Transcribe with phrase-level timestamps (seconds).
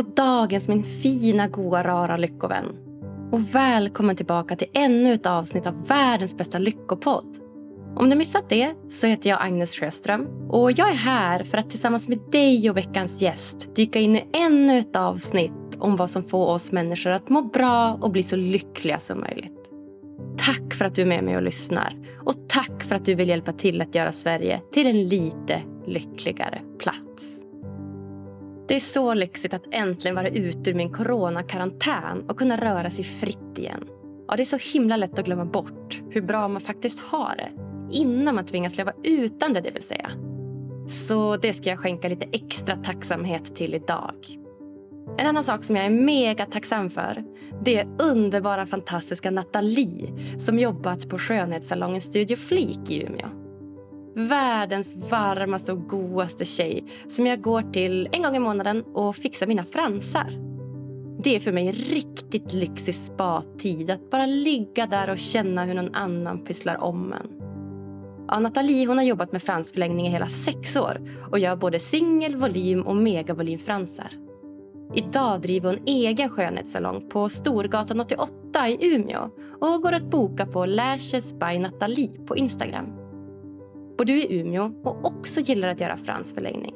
[0.00, 2.66] God dagens min fina, goa, rara lyckovän.
[3.32, 7.38] Och välkommen tillbaka till ännu ett avsnitt av världens bästa lyckopodd.
[7.96, 11.70] Om du missat det så heter jag Agnes Sjöström och jag är här för att
[11.70, 16.24] tillsammans med dig och veckans gäst dyka in i ännu ett avsnitt om vad som
[16.24, 19.70] får oss människor att må bra och bli så lyckliga som möjligt.
[20.38, 23.28] Tack för att du är med mig och lyssnar och tack för att du vill
[23.28, 27.39] hjälpa till att göra Sverige till en lite lyckligare plats.
[28.70, 33.04] Det är så lyxigt att äntligen vara ute ur min coronakarantän och kunna röra sig
[33.04, 33.84] fritt igen.
[34.28, 37.50] Ja, det är så himla lätt att glömma bort hur bra man faktiskt har det
[37.98, 40.10] innan man tvingas leva utan det, det vill säga.
[40.88, 44.14] Så det ska jag skänka lite extra tacksamhet till idag.
[45.18, 47.24] En annan sak som jag är mega tacksam för
[47.64, 53.49] det är underbara, fantastiska Nathalie som jobbat på skönhetssalongen Studio Flik i Umeå.
[54.14, 59.46] Världens varmaste och godaste tjej som jag går till en gång i månaden och fixar
[59.46, 60.50] mina fransar.
[61.22, 65.74] Det är för mig en riktigt lyxig spa-tid att bara ligga där och känna hur
[65.74, 67.40] någon annan pysslar om en.
[68.28, 72.36] Ja, Nathalie hon har jobbat med fransförlängning i hela sex år och gör både singel,
[72.36, 74.10] volym och megavolymfransar.
[74.94, 80.66] Idag driver hon egen skönhetssalong på Storgatan 88 i Umeå och går att boka på
[80.66, 82.99] Lashes by Nathalie på Instagram.
[84.00, 86.74] Bor du i Umeå och också gillar att göra fransförlängning?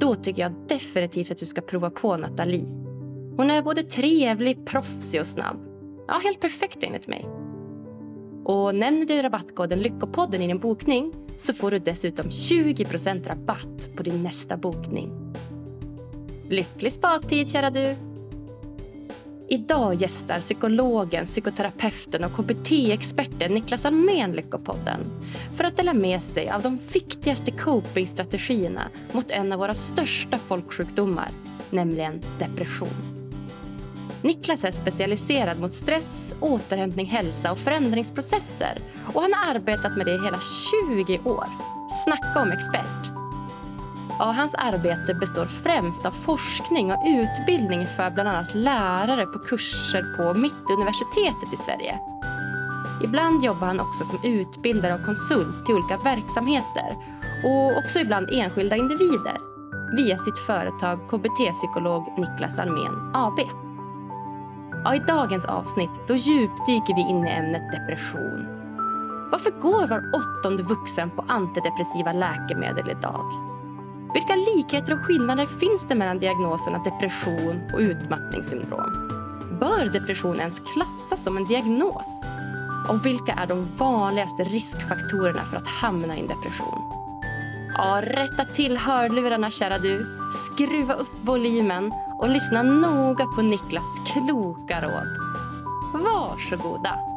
[0.00, 2.66] Då tycker jag definitivt att du ska prova på Nathalie.
[3.36, 5.56] Hon är både trevlig, proffsig och snabb.
[6.08, 7.26] Ja, helt perfekt enligt mig.
[8.44, 14.02] Och nämner du rabattkoden Lyckopodden i din bokning så får du dessutom 20% rabatt på
[14.02, 15.34] din nästa bokning.
[16.48, 18.13] Lycklig spadtid, kära du!
[19.48, 25.00] Idag gästar psykologen, psykoterapeuten och KBT-experten Niklas Almén Lyckopodden
[25.56, 31.28] för att dela med sig av de viktigaste copingstrategierna mot en av våra största folksjukdomar,
[31.70, 33.24] nämligen depression.
[34.22, 38.78] Niklas är specialiserad mot stress, återhämtning, hälsa och förändringsprocesser
[39.14, 40.38] och han har arbetat med det i hela
[40.96, 41.46] 20 år.
[42.04, 43.23] Snacka om expert!
[44.18, 50.02] Ja, hans arbete består främst av forskning och utbildning för bland annat lärare på kurser
[50.16, 51.98] på Mittuniversitetet i Sverige.
[53.04, 56.96] Ibland jobbar han också som utbildare och konsult till olika verksamheter
[57.44, 59.36] och också ibland enskilda individer
[59.96, 63.40] via sitt företag KBT-psykolog Niklas Almén AB.
[64.84, 68.46] Ja, I dagens avsnitt då djupdyker vi in i ämnet depression.
[69.30, 73.54] Varför går var åttonde vuxen på antidepressiva läkemedel idag?
[74.14, 79.08] Vilka likheter och skillnader finns det mellan diagnoserna depression och utmattningssyndrom?
[79.60, 82.24] Bör depression ens klassas som en diagnos?
[82.88, 86.82] Och vilka är de vanligaste riskfaktorerna för att hamna i en depression?
[87.76, 90.06] Ja, rätta till hörlurarna, kära du.
[90.32, 95.08] Skruva upp volymen och lyssna noga på Niklas kloka råd.
[95.92, 97.13] Varsågoda.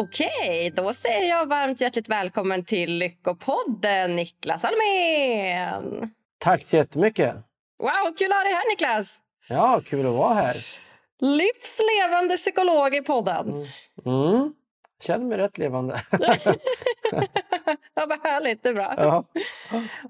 [0.00, 6.10] Okej, då säger jag varmt hjärtligt välkommen till Lyckopodden, Niklas Almén.
[6.38, 7.34] Tack så jättemycket.
[7.78, 9.18] Wow, kul att ha dig här Niklas.
[9.48, 10.56] Ja, kul att vara här.
[11.20, 13.48] Livslevande psykolog i podden.
[13.48, 13.66] Mm.
[14.06, 14.52] Mm.
[15.02, 16.00] Känner mig rätt levande.
[17.94, 18.94] ja, vad härligt, det är bra.
[18.96, 19.24] Ja.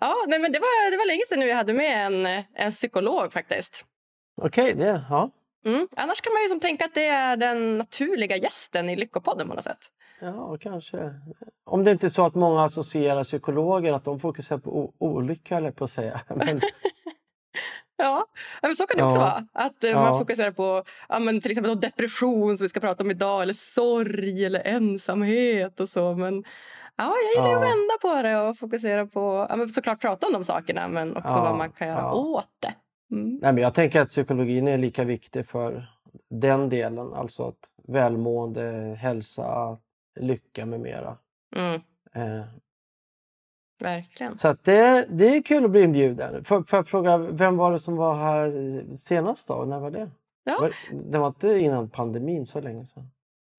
[0.01, 3.33] Ja, nej, men det, var, det var länge sedan vi hade med en, en psykolog
[3.33, 3.85] faktiskt.
[4.43, 5.31] Okej, det, ja.
[5.67, 5.89] Mm.
[5.97, 9.55] Annars kan man ju som tänka att det är den naturliga gästen i Lyckopodden på
[9.55, 9.91] något sätt.
[10.21, 11.15] Ja, kanske.
[11.65, 15.71] Om det inte är så att många associerar psykologer att de fokuserar på olycka, eller
[15.71, 16.21] på att säga.
[16.29, 16.61] Men...
[17.97, 18.27] ja,
[18.63, 19.47] men så kan det också vara.
[19.53, 20.01] Att eh, ja.
[20.01, 23.55] man fokuserar på ja, men till exempel depression som vi ska prata om idag, eller
[23.55, 26.15] sorg eller ensamhet och så.
[26.15, 26.45] Men
[26.97, 27.59] ja, jag gillar ja.
[27.59, 31.17] att vända på det och fokusera på, ja, men såklart prata om de sakerna men
[31.17, 32.75] också vad man kan göra åt det.
[33.11, 33.39] Mm.
[33.43, 35.87] Nej, men jag tänker att psykologin är lika viktig för
[36.31, 39.79] den delen, alltså att välmående, hälsa,
[40.21, 41.17] lycka med mera.
[41.57, 41.81] Mm.
[42.15, 42.45] Eh.
[43.81, 44.39] Verkligen.
[44.39, 46.45] Så det, det är kul att bli inbjuden.
[46.45, 49.65] Får jag fråga, vem var det som var här senast då?
[49.65, 50.11] När var det?
[50.45, 50.59] Ja.
[50.61, 50.73] Var,
[51.11, 53.11] det var inte innan pandemin så länge sedan?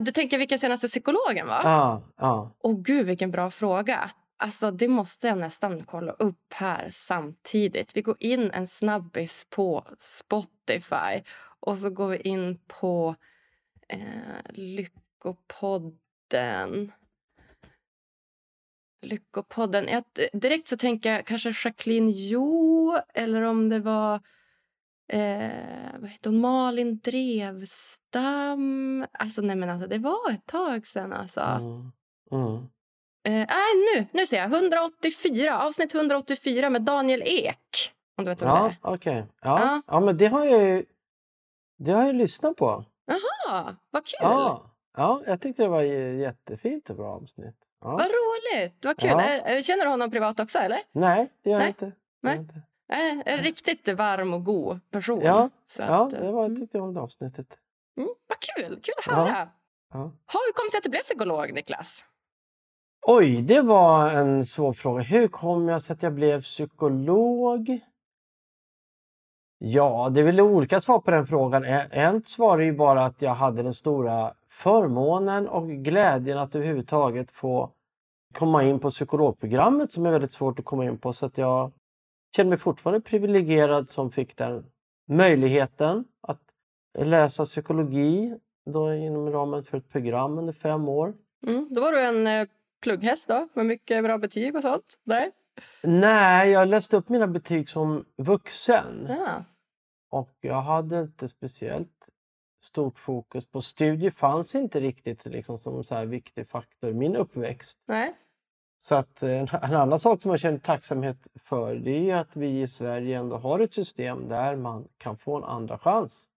[0.04, 1.62] Du tänker vilken senaste psykologen var?
[1.64, 2.02] Ja.
[2.18, 2.52] ja.
[2.60, 4.12] Åh gud vilken bra fråga.
[4.42, 7.96] Alltså det måste jag nästan kolla upp här samtidigt.
[7.96, 11.24] Vi går in en snabbis på Spotify
[11.60, 13.16] och så går vi in på
[13.88, 14.00] eh,
[14.50, 15.92] Lyckopodden.
[19.02, 19.88] Lyckopodden.
[19.88, 20.04] Jag,
[20.34, 24.22] direkt så tänker jag kanske Jacqueline Jo eller om det var
[25.12, 26.42] Eh, vad heter hon?
[26.42, 28.56] Malin Drevstam.
[29.12, 31.14] Alltså, nej, men alltså, det var ett tag sen.
[31.14, 31.40] Alltså.
[31.42, 31.92] Mm.
[32.32, 32.68] Mm.
[33.24, 34.54] Eh, nej, nu, nu ser jag.
[34.54, 37.94] 184, avsnitt 184 med Daniel Ek.
[38.18, 38.78] Om du vet vem det Ja, är.
[38.82, 39.26] okej.
[39.42, 39.60] Ja.
[39.62, 39.82] Ja.
[39.88, 40.86] ja, men det har jag ju
[41.78, 42.86] det har jag lyssnat på.
[43.06, 44.18] Jaha, vad kul!
[44.22, 47.56] Ja, ja, jag tyckte det var jättefint och bra avsnitt.
[47.82, 47.92] Ja.
[47.92, 48.86] Vad roligt!
[48.86, 49.10] Vad kul.
[49.10, 49.22] Ja.
[49.24, 50.58] Eh, eh, Känner du honom privat också?
[50.60, 50.80] eller?
[50.92, 51.66] Nej, det gör Nej.
[51.68, 51.86] jag inte.
[51.86, 52.36] Det Nej.
[52.36, 52.62] jag inte.
[53.28, 55.22] Eh, En riktigt varm och god person.
[55.22, 57.48] Ja, Så Ja, att, eh, det var, jag mm, tyckte jag om det avsnittet.
[57.98, 58.80] mm, vad kul!
[58.84, 59.14] Kul att Ja.
[59.14, 59.50] höra.
[59.94, 59.98] Ja.
[60.00, 60.12] Ha,
[60.46, 62.06] hur kom det sig att du blev psykolog, Niklas?
[63.02, 65.02] Oj, det var en svår fråga.
[65.02, 67.80] Hur kom jag så att jag blev psykolog?
[69.58, 71.64] Ja, det är väl olika svar på den frågan.
[71.64, 77.32] Ett svar är ju bara att jag hade den stora förmånen och glädjen att överhuvudtaget
[77.32, 77.72] få
[78.34, 81.14] komma in på psykologprogrammet som är väldigt svårt att komma in på.
[81.14, 81.72] Så att jag
[82.36, 84.66] känner mig fortfarande privilegierad som fick den
[85.08, 86.42] möjligheten att
[87.00, 91.14] läsa psykologi då inom ramen för ett program under fem år.
[91.48, 92.48] Mm, då var du en eh,
[92.82, 94.98] plugghäst då, med mycket bra betyg och sånt?
[95.04, 95.32] Nej?
[95.84, 99.44] Nej, jag läste upp mina betyg som vuxen Ja.
[100.10, 102.10] och jag hade inte speciellt
[102.64, 104.12] stort fokus på studier.
[104.12, 107.78] fanns inte riktigt liksom som så här viktig faktor i min uppväxt.
[107.88, 108.14] Nej?
[108.82, 112.36] Så att eh, en, en annan sak som jag känner tacksamhet för det är att
[112.36, 116.28] vi i Sverige ändå har ett system där man kan få en andra chans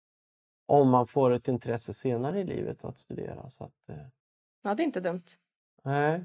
[0.66, 3.50] om man får ett intresse senare i livet att studera.
[3.50, 4.06] Så att, eh,
[4.62, 5.22] Ja, det är inte dumt.
[5.82, 6.24] nej.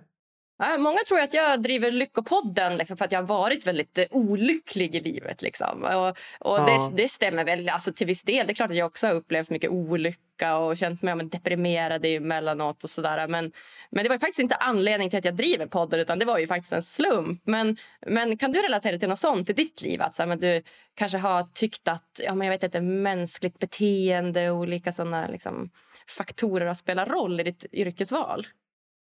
[0.80, 4.96] Många tror att jag driver Lyckopodden liksom, för att jag har varit väldigt eh, olycklig
[4.96, 5.42] i livet.
[5.42, 5.84] Liksom.
[5.84, 6.08] Och,
[6.40, 6.90] och Ja.
[6.96, 8.48] det, det stämmer väl alltså, till viss del.
[8.48, 11.30] Det är klart att jag också har upplevt mycket olycka och känt mig ja, men,
[11.30, 12.84] deprimerad emellanåt.
[12.84, 13.28] Och sådär.
[13.28, 13.52] Men,
[13.90, 16.48] men det var faktiskt inte anledning till att jag driver podden utan det var ju
[16.48, 17.42] faktiskt en slump.
[17.46, 17.78] Men,
[18.08, 20.02] men kan du relatera till något sånt i ditt liv?
[20.02, 20.62] Att så här, men du
[20.96, 25.70] kanske har tyckt att ja, men jag vet inte, mänskligt beteende och olika såna liksom,
[26.18, 28.48] faktorer har spelat roll i ditt yrkesval?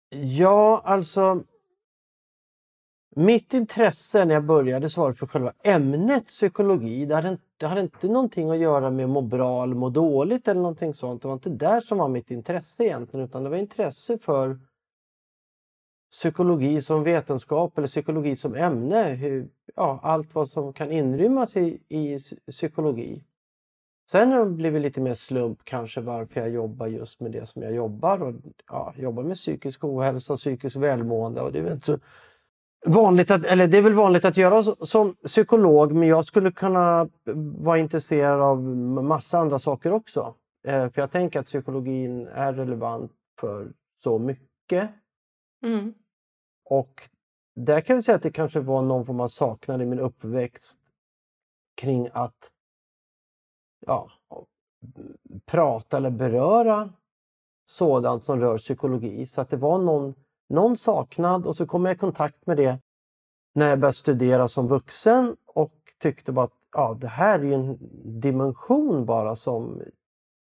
[0.08, 1.44] Ja, alltså.
[3.18, 7.06] Mitt intresse när jag började svara var för själva ämnet psykologi.
[7.06, 9.90] Det hade, inte, det hade inte någonting att göra med att må bra eller må
[9.90, 11.22] dåligt eller någonting sånt.
[11.22, 14.58] Det var inte där som var mitt intresse egentligen utan det var intresse för
[16.10, 19.02] psykologi som vetenskap eller psykologi som ämne.
[19.02, 22.18] Hur, ja, allt vad som kan inrymmas i, i
[22.50, 23.24] psykologi.
[24.10, 27.62] Sen har det blivit lite mer slump kanske varför jag jobbar just med det som
[27.62, 28.22] jag jobbar.
[28.22, 28.34] Och,
[28.66, 31.40] ja, jobbar med psykisk ohälsa och psykisk välmående.
[31.40, 31.98] Och det, är väl inte så
[32.86, 37.08] vanligt att, eller det är väl vanligt att göra som psykolog men jag skulle kunna
[37.58, 38.62] vara intresserad av
[39.04, 40.34] massa andra saker också.
[40.66, 43.72] Eh, för jag tänker att psykologin är relevant för
[44.02, 44.90] så mycket.
[45.64, 45.94] Mm.
[46.64, 47.08] Och
[47.56, 50.78] där kan vi säga att det kanske var någon form av saknad i min uppväxt
[51.76, 52.50] kring att
[53.80, 54.10] ja,
[55.44, 56.92] prata eller beröra
[57.64, 59.26] sådant som rör psykologi.
[59.26, 60.14] Så att det var någon,
[60.48, 62.78] någon saknad och så kom jag i kontakt med det
[63.54, 67.54] när jag började studera som vuxen och tyckte bara att ja, det här är ju
[67.54, 67.78] en
[68.20, 69.82] dimension bara som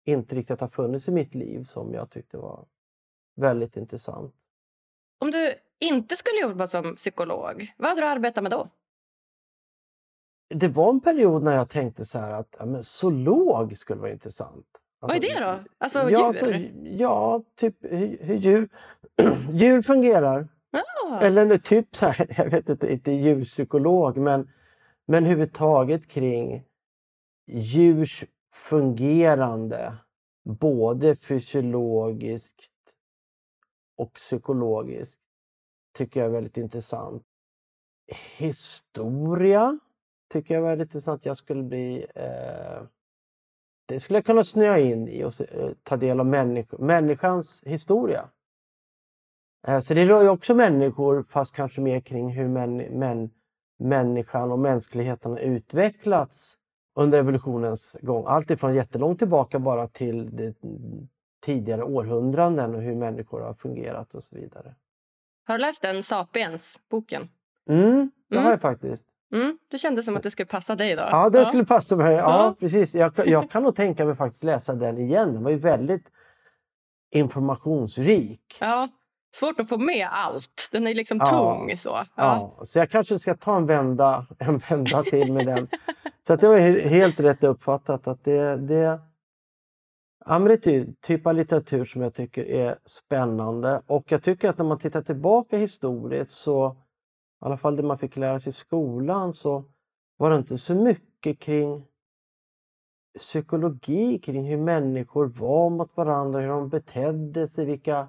[0.05, 2.65] inte riktigt har funnits i mitt liv som jag tyckte var
[3.35, 4.35] väldigt intressant.
[5.19, 8.69] Om du inte skulle jobba som psykolog, vad hade du arbetat med då?
[10.49, 14.11] Det var en period när jag tänkte så här att ja, men zoolog skulle vara
[14.11, 14.65] intressant.
[14.99, 15.59] Vad är det då?
[15.77, 16.23] Alltså ja, djur?
[16.23, 16.53] alltså,
[16.83, 18.69] ja, typ hur, hur djur,
[19.51, 20.47] djur fungerar.
[20.71, 21.19] Ja.
[21.21, 24.51] Eller typ så här, jag vet inte, inte djurpsykolog men,
[25.05, 26.63] men överhuvudtaget kring
[27.47, 29.97] djurs fungerande
[30.43, 32.71] både fysiologiskt
[33.97, 35.19] och psykologiskt
[35.93, 37.23] tycker jag är väldigt intressant.
[38.37, 39.79] Historia
[40.33, 41.25] tycker jag är väldigt intressant.
[41.25, 42.83] Jag skulle bli eh,
[43.85, 47.63] det skulle jag kunna snöa in i och se, eh, ta del av människ människans
[47.65, 48.29] historia.
[49.67, 53.29] Eh, Så det rör ju också människor fast kanske mer kring hur män, män,
[53.79, 56.57] människan och mänskligheten har utvecklats
[56.95, 58.23] under evolutionens gång.
[58.27, 60.55] Allt ifrån jättelångt tillbaka bara till det
[61.45, 64.75] tidigare århundraden och hur människor har fungerat och så vidare.
[65.47, 67.29] Har du läst den Sapiens-boken?
[67.69, 68.43] Mm, det Mm.
[68.45, 69.05] har jag faktiskt.
[69.33, 71.01] Mm, det kändes som att det skulle passa dig då.
[71.11, 72.13] Ja, det skulle passa mig.
[72.15, 72.55] Ja, Ja.
[72.59, 72.95] precis.
[72.95, 75.33] Jag, jag kan nog tänka mig faktiskt läsa den igen.
[75.33, 76.05] Den var ju väldigt
[77.23, 78.57] informationsrik.
[78.59, 78.87] Ja,
[79.35, 80.69] svårt att få med allt.
[80.71, 81.25] Den är liksom Ja.
[81.25, 81.77] tung.
[81.77, 81.89] så.
[81.89, 82.05] Ja.
[82.15, 85.67] Ja, så jag kanske ska ta en vända, en vända till med den.
[86.27, 88.99] Så att det var he- helt rätt uppfattat att det, det,
[90.25, 94.23] ja, men det är ty, typ av litteratur som jag tycker är spännande och jag
[94.23, 96.77] tycker att när man tittar tillbaka historiskt så
[97.43, 99.63] i alla fall det man fick lära sig i skolan så
[100.17, 101.85] var det inte så mycket kring
[103.17, 108.07] psykologi kring hur människor var mot varandra, hur de betedde sig, vilka,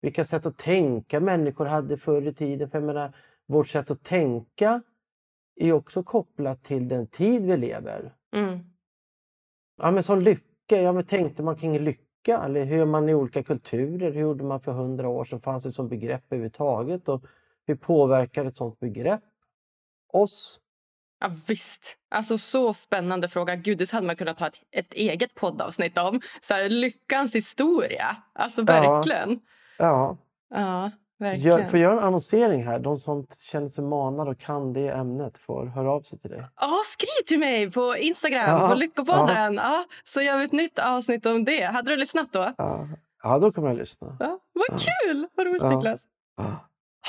[0.00, 2.70] vilka sätt att tänka människor hade förr i tiden.
[2.70, 4.82] För jag menar, vårt sätt att tänka
[5.56, 8.14] är också kopplat till den tid vi lever.
[8.34, 8.58] Mm.
[9.76, 12.42] Ja, men som lycka, ja, men tänkte man kring lycka?
[12.44, 14.12] Eller hur man i olika kulturer?
[14.12, 15.40] Hur gjorde man för hundra år sedan?
[15.40, 17.08] Fanns det som begrepp överhuvudtaget?
[17.08, 17.24] Och
[17.72, 19.22] hur påverkar ett sådant begrepp
[20.12, 20.58] oss?
[21.20, 21.96] Ja, visst.
[22.10, 23.56] Alltså så spännande fråga.
[23.56, 26.20] Gud, det hade man kunnat ha ett, ett eget poddavsnitt om.
[26.40, 28.16] Så här, lyckans historia.
[28.32, 29.40] Alltså verkligen.
[29.78, 30.16] Ja.
[30.54, 31.50] Ja, verkligen.
[31.58, 32.78] Gör, får jag göra en annonsering här?
[32.78, 36.44] De som känner sig manade och kan det ämnet får höra av sig till dig.
[36.60, 39.54] Ja, skriv till mig på Instagram, Ja, på Lyckopodden.
[39.54, 39.84] Ja.
[40.04, 41.62] så gör vi ett nytt avsnitt om det.
[41.64, 42.52] Hade du lyssnat då?
[42.58, 42.88] Ja,
[43.22, 44.16] ja då kommer jag lyssna.
[44.20, 44.76] Ja, vad Ja.
[44.78, 45.26] kul!
[45.34, 45.76] Vad roligt, Ja.
[45.76, 46.02] Niklas.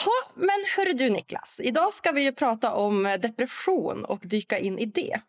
[0.05, 1.61] Ha, men hörru du, Niklas.
[1.63, 5.21] Idag ska vi ju prata om eh, depression och dyka in i det.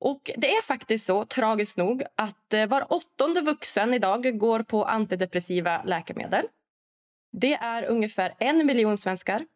[0.00, 4.84] Och Det är faktiskt så, tragiskt nog, att eh, var åttonde vuxen idag går på
[4.84, 6.46] antidepressiva läkemedel.
[7.32, 9.46] Det är ungefär en miljon svenskar.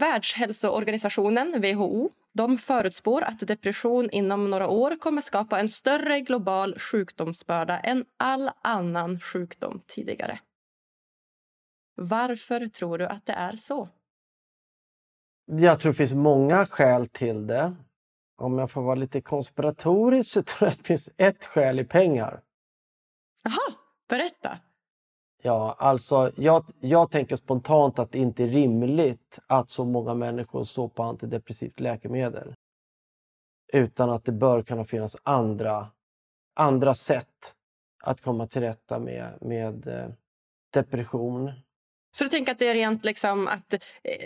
[0.00, 7.78] Världshälsoorganisationen, WHO, de förutspår att depression inom några år kommer skapa en större global sjukdomsbörda
[7.78, 10.38] än all annan sjukdom tidigare.
[11.94, 13.88] Varför tror du att det är så?
[15.44, 17.76] Jag tror det finns många skäl till det.
[18.36, 21.84] Om jag får vara lite konspiratorisk så tror jag att det finns ett skäl i
[21.84, 22.42] pengar.
[23.42, 24.58] Jaha, berätta.
[25.42, 30.64] Ja, alltså jag, jag tänker spontant att det inte är rimligt att så många människor
[30.64, 32.54] står på antidepressivt läkemedel.
[33.72, 35.90] Utan att det bör kunna finnas andra,
[36.54, 37.54] andra sätt
[38.02, 40.08] att komma till rätta med, med eh,
[40.70, 41.52] depression.
[42.16, 43.78] Så du tänker att det är rent liksom att eh,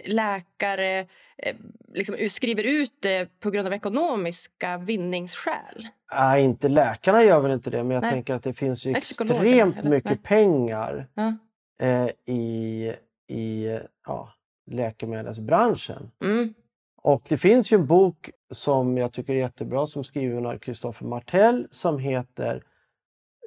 [0.04, 0.98] läkare
[1.36, 1.56] eh,
[1.94, 5.88] liksom skriver ut det på grund av ekonomiska vinningsskäl?
[6.12, 8.10] Nej, inte läkarna gör väl inte det, men jag Nej.
[8.10, 10.20] tänker att det finns Nej, extremt mycket Nej.
[10.22, 11.34] pengar Ja.
[11.86, 12.92] eh, i,
[13.28, 14.32] i ja,
[14.70, 16.10] läkemedelsbranschen.
[16.24, 16.54] Mm.
[17.02, 20.58] Och det finns ju en bok som jag tycker är jättebra som är skriven av
[20.58, 22.62] Christopher Martell som heter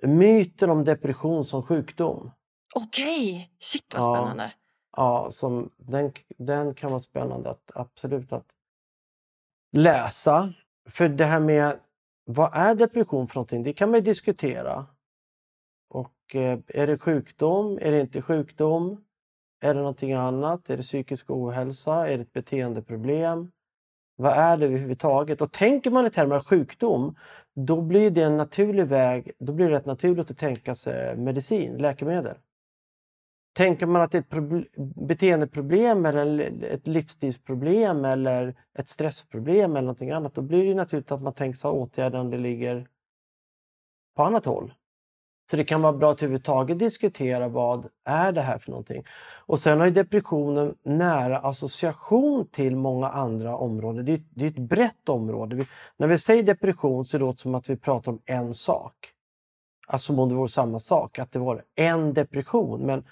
[0.03, 2.31] Myten om depression som sjukdom.
[2.75, 4.54] Okej, shit vad spännande.
[4.98, 8.48] Ja, som, den, den kan vara spännande att absolut att
[9.72, 10.54] läsa.
[10.90, 11.80] För det här med
[12.25, 13.63] vad är depression för någonting?
[13.63, 14.86] Det kan man diskutera.
[15.90, 17.80] Och eh, är det sjukdom?
[17.82, 19.04] Är det inte sjukdom?
[19.60, 20.70] Är det någonting annat?
[20.70, 22.08] Är det psykisk ohälsa?
[22.08, 23.51] Är det ett beteendeproblem?
[24.16, 25.42] Vad är det överhuvudtaget?
[25.42, 27.16] Och tänker man i termer av sjukdom,
[27.54, 31.78] då blir det en naturlig väg, då blir det rätt naturligt att tänka sig medicin,
[31.78, 32.38] läkemedel.
[33.53, 34.65] Tänker man att det är ett problem,
[35.08, 41.22] beteendeproblem eller ett livsstilsproblem eller ett stressproblem eller någonting annat, då blir det naturligt att
[41.22, 42.88] man tänker sig åtgärder om det ligger
[44.15, 44.74] på annat håll.
[45.51, 49.03] Så det kan vara bra att överhuvudtaget diskutera vad är det här för någonting.
[49.46, 54.05] Och sen har ju depressionen nära association till många andra områden.
[54.05, 55.55] Det är, det är ett brett område.
[55.55, 55.67] Vi,
[55.98, 58.96] när vi säger depression så låter det som att vi pratar om en sak.
[59.88, 62.81] Alltså som om det vore samma sak, att det var en depression.
[62.81, 63.03] Men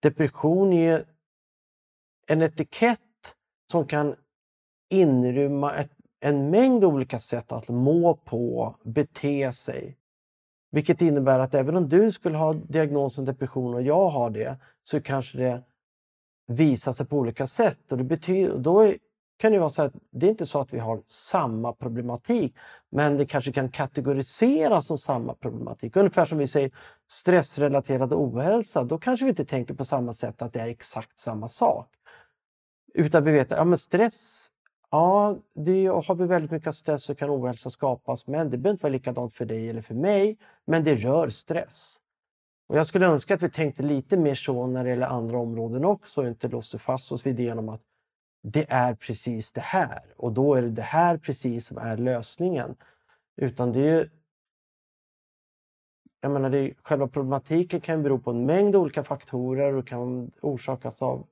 [0.00, 1.04] depression är
[2.26, 3.00] en etikett
[3.70, 4.16] som kan
[4.88, 5.90] inrymma ett,
[6.20, 9.96] en mängd olika sätt att må på, bete sig.
[10.70, 15.00] Vilket innebär att även om du skulle ha diagnosen depression och jag har det så
[15.00, 15.62] kanske det
[16.46, 17.92] visar sig på olika sätt.
[17.92, 18.98] Och det betyder, då är,
[19.40, 22.54] kan det vara så att det är inte så att vi har samma problematik
[22.90, 25.96] men det kanske kan kategoriseras som samma problematik.
[25.96, 26.70] Ungefär som vi säger
[27.08, 31.48] stressrelaterad ohälsa, då kanske vi inte tänker på samma sätt att det är exakt samma
[31.48, 31.88] sak.
[32.94, 34.48] Utan vi vet att ja, men stress,
[34.90, 38.82] ja, det, har vi väldigt mycket stress så kan ohälsa skapas men det behöver inte
[38.82, 41.96] vara likadant för dig eller för mig, men det rör stress.
[42.68, 45.84] Och jag skulle önska att vi tänkte lite mer så när det gäller andra områden
[45.84, 47.82] också och inte låste fast oss vid idén om att
[48.42, 52.76] det är precis det här och då är det det här precis som är lösningen.
[53.36, 54.08] Utan det är ju
[56.20, 61.02] jag menar, det, själva problematiken kan bero på en mängd olika faktorer och kan orsakas
[61.02, 61.26] av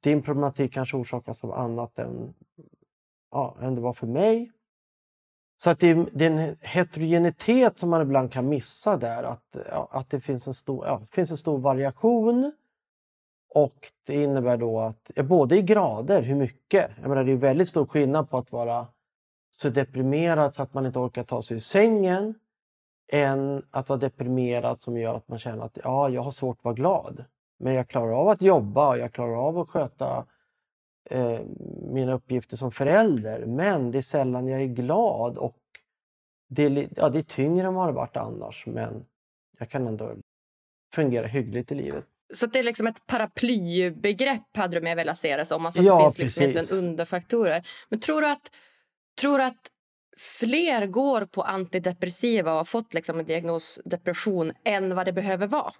[0.00, 2.34] din problematik kanske orsakas av annat än,
[3.30, 4.52] ja, än det var för mig.
[5.56, 9.56] Så att det, är- det är en heterogenitet som man ibland kan missa där, att,
[9.70, 12.52] ja, att det finns en, stor, ja, det finns en stor variation.
[13.54, 16.90] Och det innebär då att, både i grader, hur mycket.
[17.00, 18.86] Jag menar, det är väldigt stor skillnad på att vara
[19.50, 22.34] så deprimerad så att man inte orkar ta sig ur sängen
[23.12, 26.64] än att vara deprimerad som gör att man känner att ja, jag har svårt att
[26.64, 27.24] vara glad.
[27.58, 30.26] Men jag klarar av att jobba och jag klarar av att sköta
[31.10, 31.40] eh,
[31.92, 33.46] mina uppgifter som förälder.
[33.46, 35.58] Men det är sällan jag är glad och
[36.48, 39.06] det är, ja, det är tyngre än vad det varit annars men
[39.58, 40.14] jag kan ändå
[40.94, 42.04] fungera hyggligt i livet.
[42.34, 45.66] Så det är liksom ett paraplybegrepp hade du mer velat se det som?
[45.66, 47.66] Alltså att Ja, det finns liksom egentligen underfaktorer.
[47.88, 48.50] Men tror du att,
[49.20, 49.70] tror du att
[50.40, 55.46] fler går på antidepressiva och har fått liksom en diagnos depression än vad det behöver
[55.46, 55.72] vara?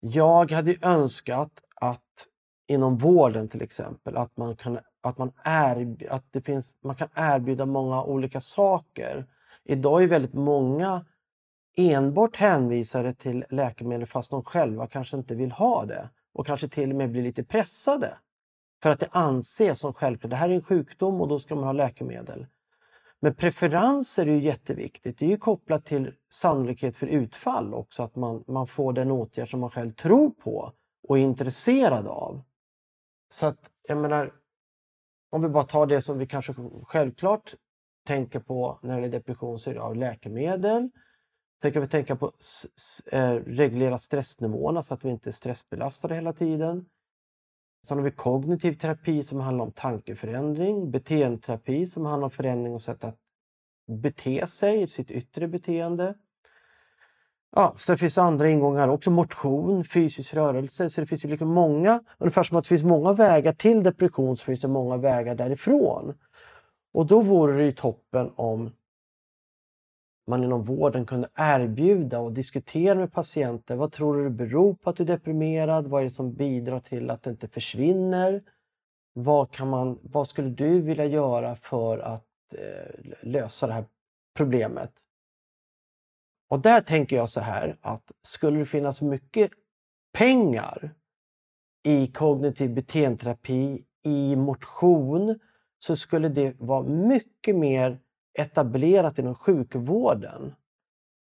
[0.00, 2.26] Jag hade önskat att
[2.68, 7.08] inom vården till exempel att man kan, att man erb, att det finns, man kan
[7.14, 9.26] erbjuda många olika saker.
[9.64, 11.06] Idag är väldigt många
[11.76, 16.90] enbart hänvisade till läkemedel fast de själva kanske inte vill ha det och kanske till
[16.90, 18.18] och med blir lite pressade.
[18.82, 21.64] För att det anses som självklart, det här är en sjukdom och då ska man
[21.64, 22.46] ha läkemedel.
[23.20, 25.18] Men preferenser är ju jätteviktigt.
[25.18, 29.50] Det är ju kopplat till sannolikhet för utfall också, att man, man får den åtgärd
[29.50, 30.72] som man själv tror på
[31.02, 32.42] och är intresserad av.
[33.28, 34.32] Så att jag menar,
[35.30, 37.54] om vi bara tar det som vi kanske självklart
[38.06, 40.90] tänker på när det gäller depression så är det av läkemedel.
[41.62, 42.32] Sen kan vi tänka på
[43.12, 46.86] eh, reglera stressnivåerna så att vi inte är stressbelastade hela tiden.
[47.86, 52.82] Sen har vi kognitiv terapi som handlar om tankeförändring, beteendeterapi som handlar om förändring och
[52.82, 53.18] sätt att
[53.86, 56.14] bete sig, sitt yttre beteende.
[57.56, 60.90] Ja, sen finns det andra ingångar också, motion, fysisk rörelse.
[60.90, 64.36] Så det finns ju liksom många, ungefär som att det finns många vägar till depression
[64.36, 66.14] så finns det många vägar därifrån.
[66.92, 68.72] Och då vore det ju toppen om
[70.30, 73.76] man inom vården kunde erbjuda och diskutera med patienter.
[73.76, 75.86] Vad tror du det beror på att du är deprimerad?
[75.86, 78.42] Vad är det som bidrar till att det inte försvinner?
[79.12, 83.84] Vad, kan man, vad skulle du vilja göra för att eh, lösa det här
[84.36, 84.92] problemet?
[86.48, 89.50] Och där tänker jag så här att skulle det finnas mycket
[90.12, 90.94] pengar
[91.82, 95.38] i kognitiv beteendeterapi, i motion,
[95.78, 97.98] så skulle det vara mycket mer
[98.40, 100.54] etablerat inom sjukvården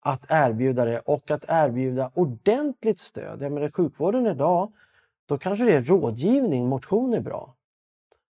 [0.00, 3.42] att erbjuda det och att erbjuda ordentligt stöd.
[3.42, 4.72] Jag menar sjukvården idag,
[5.26, 7.54] då kanske det är rådgivning, motion är bra.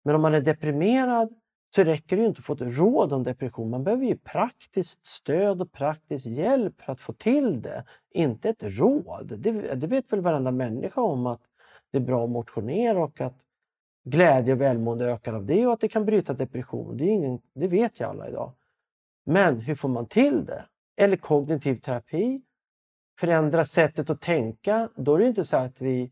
[0.05, 1.35] Men om man är deprimerad
[1.74, 3.70] så räcker det ju inte att få ett råd om depression.
[3.70, 7.85] Man behöver ju praktiskt stöd och praktisk hjälp för att få till det.
[8.11, 9.33] Inte ett råd.
[9.38, 11.40] Det, det vet väl varenda människa om att
[11.90, 13.38] det är bra att motionera och att
[14.05, 16.96] glädje och välmående ökar av det och att det kan bryta depression.
[16.96, 18.53] Det, är ingen, det vet ju alla idag.
[19.29, 20.64] Men hur får man till det?
[20.97, 22.41] Eller kognitiv terapi,
[23.21, 24.88] förändra sättet att tänka.
[24.97, 26.11] Då är det inte så att vi,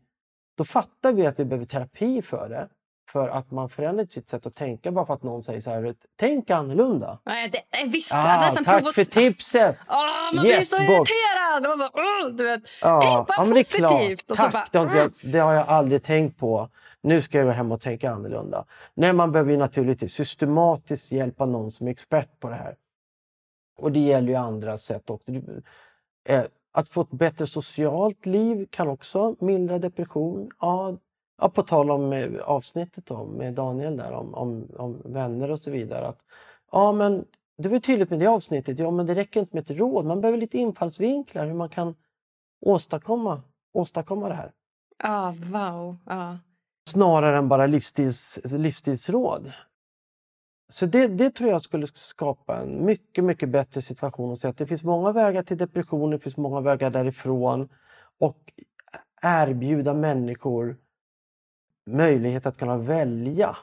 [0.57, 2.67] då fattar vi att vi behöver terapi för det.
[3.11, 5.95] För att man förändrar sitt sätt att tänka bara för att någon säger så här,
[6.19, 7.19] tänk annorlunda.
[7.25, 8.13] Nej, det, nej, visst.
[8.13, 9.77] Ah, alltså, tack provos- för tipset!
[9.89, 9.95] Åh,
[10.35, 11.09] man Yes, blir så box.
[11.11, 11.63] irriterad!
[11.69, 12.61] Man bara, "Åh", du vet.
[12.81, 14.31] Ja, Tänk bara ja, positivt.
[14.31, 16.69] Och Tack, bara, det, har inte "Mm." jag, det har jag aldrig tänkt på.
[17.01, 18.65] Nu ska jag gå hem och tänka annorlunda.
[18.93, 22.75] Nej, man behöver ju naturligtvis systematiskt hjälpa någon som är expert på det här.
[23.77, 25.31] Och det gäller ju andra sätt också.
[26.29, 30.49] Eh, Att få ett bättre socialt liv kan också mildra depression.
[30.59, 30.97] Ja,
[31.41, 35.59] ja, på tal om eh, avsnittet då, med Daniel där om, om, om vänner och
[35.59, 36.07] så vidare.
[36.07, 36.19] Att,
[36.71, 37.25] ja, men
[37.57, 38.79] det var tydligt med det avsnittet.
[38.79, 40.05] Ja, men det räcker inte med ett råd.
[40.05, 41.95] Man behöver lite infallsvinklar hur man kan
[42.61, 43.41] åstadkomma,
[43.73, 44.51] åstadkomma det här.
[45.03, 45.97] Ja, wow.
[46.05, 46.37] Ja.
[46.89, 49.51] Snarare än bara livsstils, livsstilsråd.
[50.69, 54.57] Så det, det tror jag skulle skapa en mycket, mycket bättre situation och säga att
[54.57, 57.69] det finns många vägar till depression, det finns många vägar därifrån
[58.19, 58.53] och
[59.21, 60.77] erbjuda människor
[61.85, 63.57] möjlighet att kunna välja.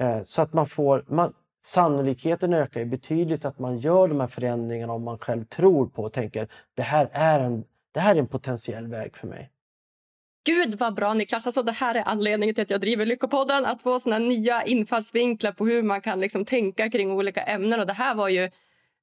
[0.00, 1.34] Eh, Så att man får, man,
[1.64, 6.02] sannolikheten ökar ju betydligt att man gör de här förändringarna om man själv tror på
[6.02, 9.50] och tänker det här är en, det här är en potentiell väg för mig.
[10.46, 11.46] Gud vad bra Niklas!
[11.46, 13.66] Alltså, det här är anledningen till att jag driver Lyckopodden.
[13.66, 17.80] Att få såna nya infallsvinklar på hur man kan liksom tänka kring olika ämnen.
[17.80, 18.50] Och det här var ju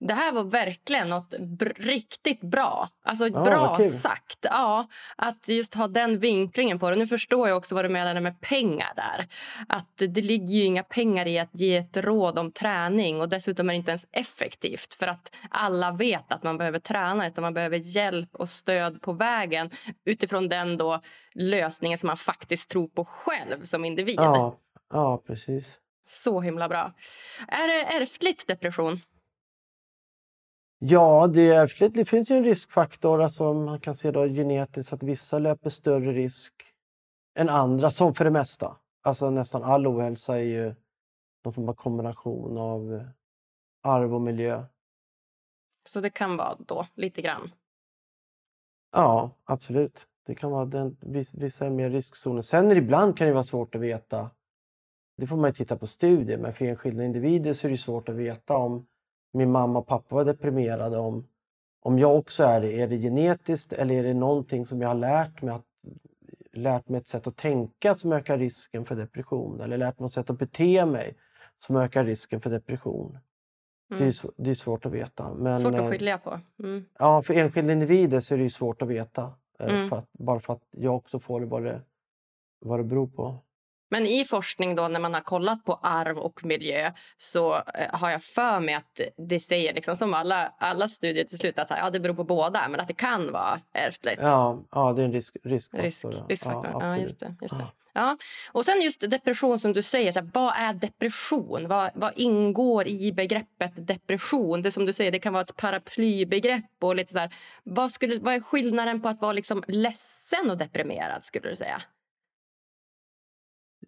[0.07, 2.89] det här var verkligen något br- riktigt bra.
[3.03, 4.37] Alltså Ja, bra sagt.
[4.41, 6.95] Ja, att just ha den vinklingen på det.
[6.95, 9.27] Nu förstår jag också vad du menar med pengar där.
[9.69, 13.69] Att det ligger ju inga pengar i att ge ett råd om träning och dessutom
[13.69, 17.53] är det inte ens effektivt för att alla vet att man behöver träna utan man
[17.53, 19.69] behöver hjälp och stöd på vägen
[20.05, 21.01] utifrån den då
[21.33, 24.15] lösningen som man faktiskt tror på själv som individ.
[24.17, 24.59] Ja,
[24.89, 25.65] ja precis.
[26.03, 26.93] Så himla bra.
[27.47, 28.99] Är det ärftligt depression?
[30.83, 35.03] Ja, det, är det finns ju en riskfaktor, alltså man kan se då genetiskt att
[35.03, 36.53] vissa löper större risk
[37.35, 38.77] än andra, som för det mesta.
[39.01, 40.75] Alltså nästan all ohälsa är ju
[41.43, 43.07] någon form av kombination av eh,
[43.81, 44.65] arv och miljö.
[45.89, 47.51] Så det kan vara då lite grann.
[48.91, 50.07] Ja, absolut.
[50.25, 52.41] Det kan vara den, viss- vissa är mer riskzoner.
[52.41, 54.29] Sen ibland kan det vara svårt att veta.
[55.17, 58.09] Det får man ju titta på studier, men för enskilda individer så är det svårt
[58.09, 58.87] att veta om
[59.31, 61.27] min mamma och pappa var deprimerade om,
[61.81, 62.81] om jag också är det.
[62.81, 65.65] Är det genetiskt eller är det någonting som jag har lärt mig, att,
[66.51, 70.11] lärt mig ett sätt att tänka som ökar risken för depression eller lärt mig ett
[70.11, 71.15] sätt att bete mig
[71.59, 73.17] som ökar risken för depression?
[73.91, 74.03] Mm.
[74.03, 74.33] Det, är, mm.
[74.37, 75.33] det är svårt att veta.
[75.33, 76.39] Men, svårt att eh, skilja på.
[76.59, 76.85] Mm.
[76.99, 79.33] Ja, för enskilda individer så är det svårt att veta.
[79.59, 79.89] Eh, mm.
[79.89, 81.81] För att, bara för att jag också får det vad, det
[82.59, 83.37] vad det beror på.
[83.91, 88.11] Men i forskning då när man har kollat på arv och miljö så eh, har
[88.11, 91.89] jag för mig att det säger liksom som alla, alla studier till slut att ja,
[91.89, 94.19] det beror på båda men att det kan vara ärftligt.
[94.19, 95.83] Ja, ja det är en risk, riskfaktor.
[95.83, 96.71] Risk, riskfaktor.
[96.71, 97.35] Ja, ja, just det.
[97.41, 97.67] Just det.
[97.93, 98.17] Ja.
[98.51, 101.67] Och sen just depression som du säger, så här, vad är depression?
[101.67, 104.61] Vad, vad ingår i begreppet depression?
[104.61, 108.19] Det som du säger, det kan vara ett paraplybegrepp och lite så här, vad, skulle,
[108.19, 111.81] vad är skillnaden på att vara liksom ledsen och deprimerad skulle du säga?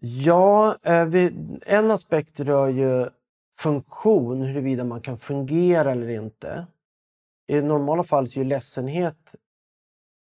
[0.05, 1.07] Ja, eh,
[1.65, 3.09] en aspekt rör ju
[3.59, 6.67] funktion, huruvida man kan fungera eller inte.
[7.47, 9.17] I normala fall är ju ledsenhet,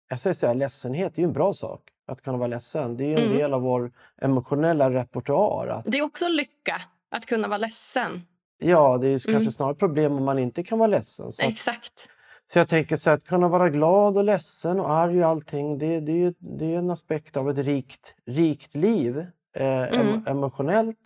[0.09, 1.81] jag säger så här, ledsenhet är ju en bra sak.
[2.07, 3.37] Att kunna vara ledsen, det är ju en mm.
[3.37, 5.67] del av vår emotionella repertoar.
[5.67, 5.85] Att...
[5.85, 6.75] Det är också lycka,
[7.09, 8.21] att kunna vara ledsen.
[8.57, 9.39] Ja, det är mm.
[9.39, 11.31] kanske snarare problem om man inte kan vara ledsen.
[11.31, 12.09] Så Exakt.
[12.47, 15.99] Så jag tänker så att kunna vara glad och ledsen och arg och allting, det,
[15.99, 20.27] det, det är en aspekt av ett rikt, rikt liv eh, mm.
[20.27, 20.99] emotionellt.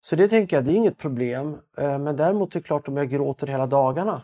[0.00, 1.56] Så det tänker jag, det är inget problem.
[1.76, 4.22] Eh, men däremot är det klart om jag gråter hela dagarna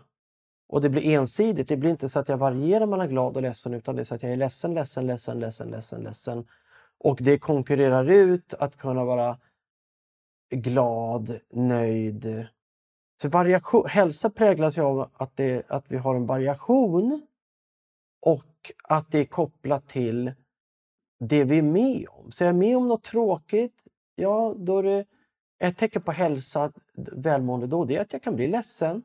[0.69, 3.75] och det blir ensidigt, det blir inte så att jag varierar mellan glad och ledsen
[3.75, 6.47] utan det är så att jag är ledsen, ledsen, ledsen, ledsen, ledsen, ledsen.
[6.99, 9.39] Och det konkurrerar ut att kunna vara
[10.51, 12.47] glad, nöjd.
[13.23, 17.27] Så variation, hälsa präglas ju av att, det, att vi har en variation
[18.21, 20.33] och att det är kopplat till
[21.19, 22.33] det vi är med om.
[22.33, 23.83] Så är jag med om något tråkigt,
[24.15, 25.05] ja då är det
[25.59, 26.73] ett tecken på hälsa,
[27.13, 29.03] välmående då, det är att jag kan bli ledsen.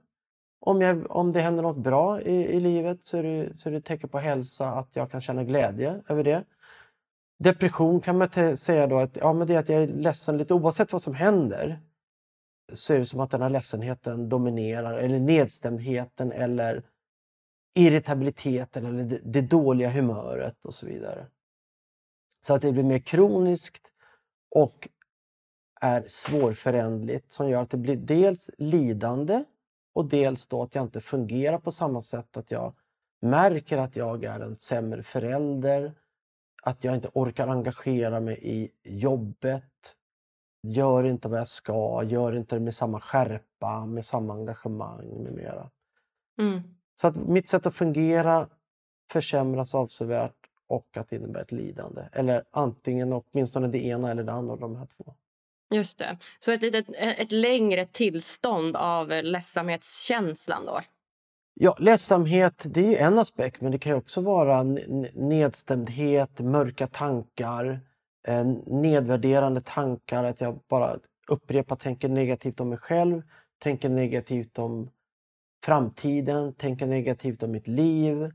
[0.60, 3.72] Om, jag, om det händer något bra i, i livet så är, det, så är
[3.72, 6.44] det ett tecken på hälsa att jag kan känna glädje över det.
[7.40, 10.54] Depression kan man säga då att, ja, men det är att jag är ledsen lite
[10.54, 11.80] oavsett vad som händer
[12.74, 16.84] så är det som att den här ledsenheten dominerar eller nedstämdheten eller
[17.76, 21.28] irritabiliteten eller det, det dåliga humöret och så vidare.
[22.42, 23.92] Så att det blir mer kroniskt
[24.56, 24.90] och
[25.82, 29.44] är svårförändligt som gör att det blir dels lidande
[29.94, 32.74] och dels då att jag inte fungerar på samma sätt, att jag
[33.22, 35.94] märker att jag är en sämre förälder,
[36.64, 39.96] att jag inte orkar engagera mig i jobbet,
[40.64, 45.34] gör inte vad jag ska, gör inte det med samma skärpa, med samma engagemang med
[45.34, 45.70] mera.
[46.40, 46.62] Mm.
[46.96, 48.50] Så att mitt sätt att fungera
[49.12, 50.41] försämras avsevärt
[50.72, 52.02] och att det innebär ett lidande.
[52.12, 55.14] Eller antingen åtminstone det ena eller det andra av de här två.
[55.74, 56.18] Just det.
[56.40, 60.80] Så ett, litet, ett längre tillstånd av ledsamhetskänslan då?
[61.54, 64.64] Ja, ledsamhet det är en aspekt men det kan också vara
[65.14, 67.80] nedstämdhet, mörka tankar,
[68.28, 73.22] eh, nedvärderande tankar, att jag bara upprepar tänker negativt om mig själv,
[73.60, 74.90] tänker negativt om
[75.64, 78.32] framtiden, tänker negativt om mitt liv,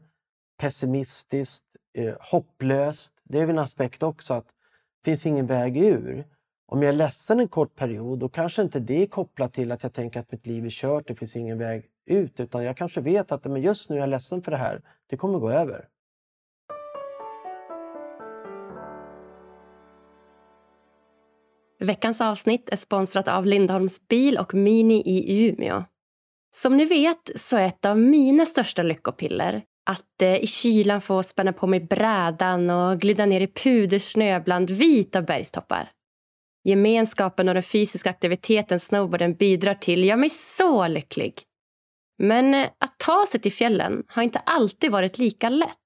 [0.56, 1.65] pessimistiskt,
[1.96, 3.12] eh, hopplöst.
[3.24, 6.24] Det är en aspekt också att det finns ingen väg ur.
[6.66, 9.82] Om jag är ledsen en kort period då kanske inte det är kopplat till att
[9.82, 13.00] jag tänker att mitt liv är kört, det finns ingen väg ut utan jag kanske
[13.00, 15.88] vet att men just nu är jag ledsen för det här, det kommer gå över.
[21.78, 25.84] Veckans avsnitt är sponsrat av Lindholms bil och Mini i Umeå.
[26.50, 31.22] Som ni vet så är ett av mina största lyckopiller att eh, i kylan få
[31.22, 35.90] spänna på mig brädan och glida ner i pudersnö bland vita bergstoppar.
[36.64, 41.34] Gemenskapen och den fysiska aktiviteten snowboarden bidrar till gör mig så lycklig.
[42.18, 45.76] Men eh, att ta sig till fjällen har inte alltid varit lika lätt.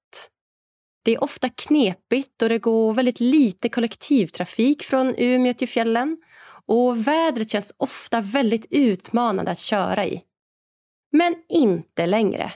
[1.05, 6.17] Det är ofta knepigt och det går väldigt lite kollektivtrafik från Umeå till fjällen
[6.65, 10.21] och vädret känns ofta väldigt utmanande att köra i.
[11.11, 12.51] Men inte längre.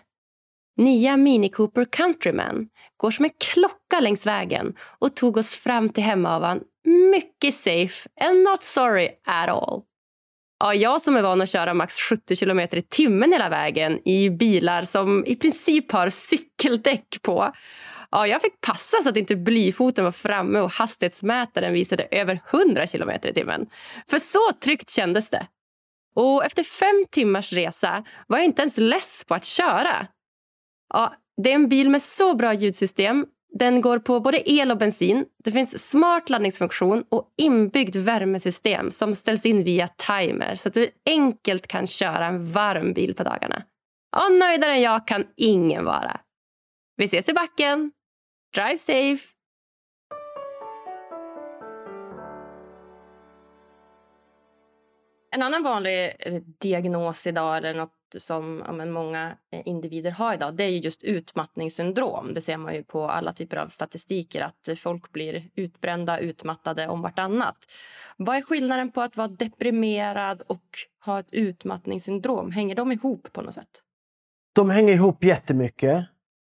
[0.78, 6.04] Nya Mini Cooper Countryman går som en klocka längs vägen och tog oss fram till
[6.04, 6.60] Hemavan
[7.12, 9.82] mycket safe and not sorry at all.
[10.60, 14.30] Ja, jag som är van att köra max 70 km i timmen hela vägen i
[14.30, 17.52] bilar som i princip har cykeldäck på.
[18.12, 22.88] Ja, jag fick passa så att inte blyfoten var framme och hastighetsmätaren visade över 100
[22.88, 23.68] km i timmen.
[24.10, 25.48] För så tryggt kändes det.
[26.16, 30.08] Och efter fem timmars resa var jag inte ens less på att köra.
[30.96, 33.26] Ja, det är en bil med så bra ljudsystem.
[33.60, 35.26] Den går på både el och bensin.
[35.44, 40.90] Det finns smart laddningsfunktion och inbyggd värmesystem som ställs in via timer så att du
[41.06, 43.64] enkelt kan köra en varm bil på dagarna.
[44.16, 46.20] Och nöjdare än jag kan ingen vara.
[46.98, 47.92] Vi ses i backen.
[48.56, 49.28] Drive safe!
[55.32, 56.14] En annan vanlig
[56.62, 62.34] diagnos idag, eller något som ja, många eh, individer har idag, det är just utmattningssyndrom.
[62.34, 67.02] Det ser man ju på alla typer av statistiker, att folk blir utbrända, utmattade om
[67.02, 67.58] vartannat.
[68.18, 70.64] Vad är skillnaden på att vara deprimerad och
[71.06, 72.52] ha ett utmattningssyndrom?
[72.52, 73.82] Hänger de ihop på något sätt?
[74.56, 76.06] De hänger ihop jättemycket.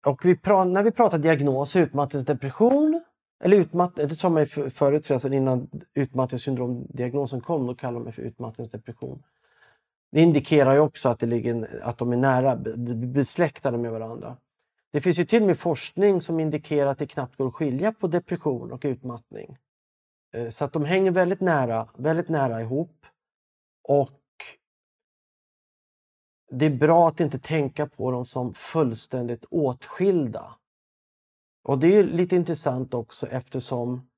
[0.05, 3.01] Och vi när vi pratar diagnos, utmattningsdepression,
[3.43, 8.21] eller utmattning, det sa man förut förresten innan utmattningssyndromdiagnosen kom, då kallade man det för
[8.21, 9.23] utmattningsdepression.
[10.12, 12.56] Det indikerar ju också att, det ligger, att de är nära
[12.95, 14.38] besläktade med varandra.
[14.91, 17.91] Det finns ju till och med forskning som indikerar att det knappt går att skilja
[17.93, 19.58] på depression och utmattning.
[20.34, 23.06] Eh, så att de hänger väldigt nära, väldigt nära ihop.
[23.84, 24.19] Och
[26.52, 30.56] det är bra att inte tänka på dem som fullständigt åtskilda.
[31.63, 34.11] Och det är lite intressant också eftersom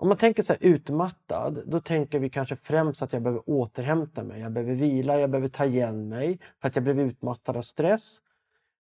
[0.00, 4.40] om man tänker så utmattad, då tänker vi kanske främst att jag behöver återhämta mig.
[4.40, 8.18] Jag behöver vila, jag behöver ta igen mig för att jag blev utmattad av stress.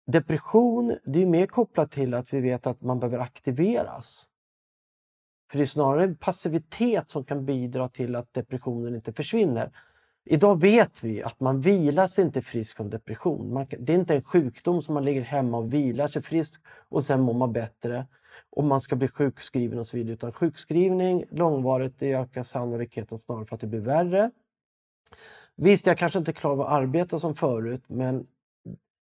[0.07, 4.27] Depression, det är mer kopplat till att vi vet att man behöver aktiveras.
[5.51, 9.71] För det är snarare passivitet som kan bidra till att depressionen inte försvinner.
[10.25, 13.53] Idag vet vi att man vilar sig inte frisk från depression.
[13.53, 17.03] Man, det är inte en sjukdom som man ligger hemma och vilar sig frisk och
[17.03, 18.07] sen mår man bättre
[18.51, 20.13] och man ska bli sjukskriven och så vidare.
[20.13, 24.31] Utan sjukskrivning långvarigt, det ökar sannolikheten snarare för att det blir värre.
[25.55, 28.27] Visst, jag kanske inte klarar av att arbeta som förut, men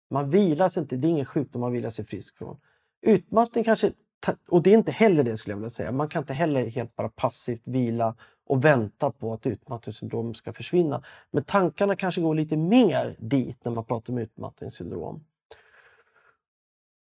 [0.10, 2.60] man vilar sig inte, det är ingen sjukdom man vilar sig frisk från.
[3.02, 3.92] Utmattning kanske,
[4.48, 6.96] och det är inte heller det skulle jag vilja säga, man kan inte heller helt
[6.96, 11.04] bara passivt vila och vänta på att utmattningssyndrom ska försvinna.
[11.32, 15.26] Men tankarna kanske går lite mer dit när man pratar om utmattningssyndrom.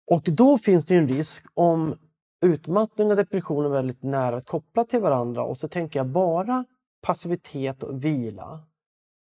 [0.06, 1.98] Och då finns det en risk om
[2.42, 6.64] utmattning och depression är väldigt nära kopplat till varandra och så tänker jag bara
[7.00, 8.66] passivitet och vila.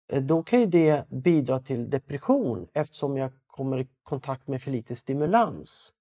[0.08, 4.70] Eh, då kan ju det bidra till depression eftersom jag kommer i kontakt med för
[4.70, 5.92] lite stimulans.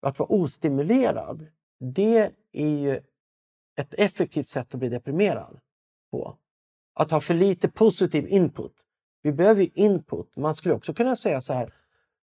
[0.00, 1.46] Att vara ostimulerad,
[1.80, 3.00] det är ju
[3.76, 5.60] ett effektivt sätt att bli deprimerad
[6.10, 6.38] på.
[6.94, 8.74] Att ha för lite positiv input.
[9.22, 10.36] Vi behöver input.
[10.36, 11.70] Man skulle också kunna säga så här,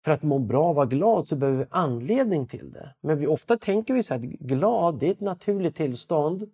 [0.05, 2.95] för att må bra och vara glad så behöver vi anledning till det.
[3.01, 6.51] Men vi, ofta tänker vi så här, glad det är ett naturligt tillstånd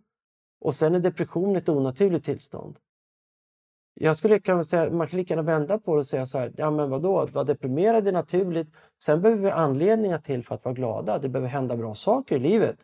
[0.60, 2.78] och sen är depression ett onaturligt tillstånd.
[4.00, 6.52] Jag skulle kunna säga, man kan lika gärna vända på det och säga så här,
[6.56, 8.68] ja men vadå, att vara deprimerad är naturligt.
[9.04, 11.18] Sen behöver vi anledningar till för att vara glada.
[11.18, 12.78] Det behöver hända bra saker i livet.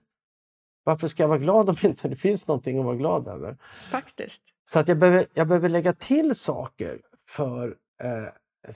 [0.85, 3.57] Varför ska jag vara glad om inte det finns någonting att vara glad över?
[3.91, 4.43] Faktiskt.
[4.65, 8.29] Så att jag behöver, jag behöver lägga till saker för eh,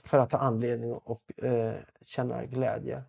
[0.03, 1.73] för att ha anledning och eh,
[2.05, 3.03] känna glädje.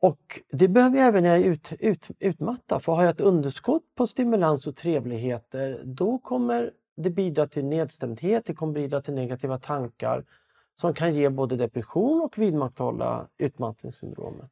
[0.00, 3.20] Och det behöver jag även när jag är ut, ut, utmattad, för har jag ett
[3.20, 9.14] underskott på stimulans och trevligheter då kommer det bidra till nedstämdhet, det kommer bidra till
[9.14, 10.24] negativa tankar
[10.74, 14.50] som kan ge både depression och vidmakthålla utmattningssyndromet.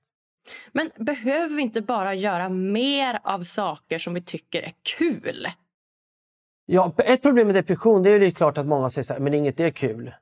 [0.72, 5.46] Men behöver vi inte bara göra mer av saker som vi tycker är kul?
[6.66, 9.34] Ja, ett problem med depression det är det klart att många säger så här, men
[9.34, 10.14] inget är kul.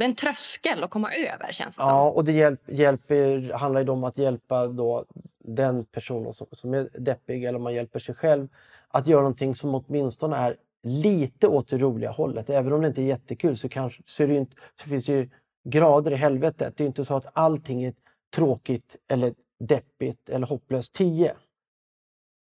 [0.00, 2.16] Det är en tröskel att komma över känns det Ja, som.
[2.16, 5.04] och det hjälp, hjälper, handlar ju om att hjälpa då
[5.38, 8.48] den personen som, som är deppig eller man hjälper sig själv
[8.88, 12.50] att göra någonting som åtminstone är lite åt det roliga hållet.
[12.50, 15.30] Även om det inte är jättekul så, kanske, så, det inte, så finns det ju
[15.64, 16.76] grader i helvetet.
[16.76, 17.94] Det är inte så att allting är
[18.34, 21.34] tråkigt eller deppigt eller hopplöst 10.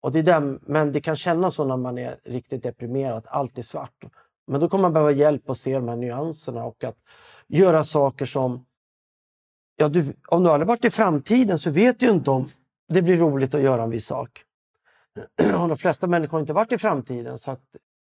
[0.00, 3.26] Och det är där, men det kan kännas så när man är riktigt deprimerad, att
[3.26, 4.04] allt är svart.
[4.46, 6.96] Men då kommer man behöva hjälp att se de här nyanserna och att
[7.48, 8.66] göra saker som...
[9.76, 12.50] Ja, du, om du aldrig varit i framtiden så vet du inte om
[12.88, 14.44] det blir roligt att göra en viss sak.
[15.38, 17.62] Och de flesta människor har inte varit i framtiden så att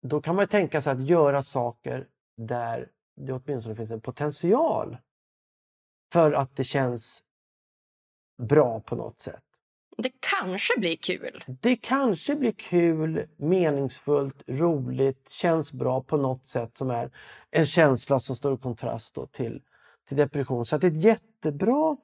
[0.02, 4.96] då kan man tänka sig att göra saker där det åtminstone finns en potential
[6.12, 7.22] för att det känns
[8.42, 9.44] bra på något sätt.
[10.02, 11.44] Det kanske blir kul.
[11.46, 17.10] Det kanske blir kul, meningsfullt, roligt, känns bra på något sätt som är
[17.50, 19.62] en känsla som står i kontrast till,
[20.08, 20.66] till depression.
[20.66, 21.96] Så att det är ett jättebra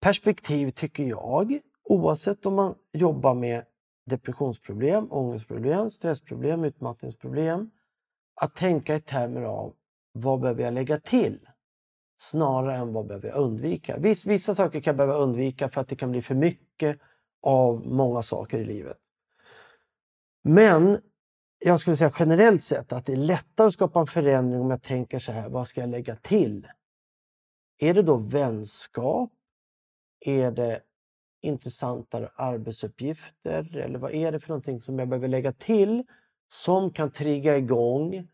[0.00, 3.64] perspektiv tycker jag, oavsett om man jobbar med
[4.06, 7.70] depressionsproblem, ångestproblem, stressproblem, utmattningsproblem.
[8.40, 9.74] Att tänka i termer av
[10.12, 11.38] vad behöver jag lägga till?
[12.18, 13.96] Snarare än vad behöver jag undvika?
[13.98, 16.98] Viss, vissa saker kan jag behöva undvika för att det kan bli för mycket
[17.42, 18.98] av många saker i livet.
[20.42, 20.98] Men
[21.58, 24.82] jag skulle säga generellt sett att det är lättare att skapa en förändring om jag
[24.82, 26.68] tänker så här, vad ska jag lägga till?
[27.78, 29.32] Är det då vänskap?
[30.20, 30.80] Är det
[31.42, 33.76] intressantare arbetsuppgifter?
[33.76, 36.04] Eller vad är det för någonting som jag behöver lägga till
[36.48, 38.28] som kan trigga igång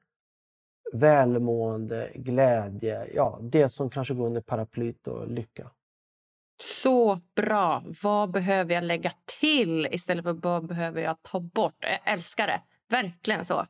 [0.93, 5.71] välmående, glädje, ja det som kanske går under paraplyt och lycka.
[6.63, 7.83] Så bra!
[8.03, 11.77] Vad behöver jag lägga till istället för vad behöver jag ta bort?
[11.81, 12.61] Jag älskar det.
[12.89, 13.67] Verkligen så.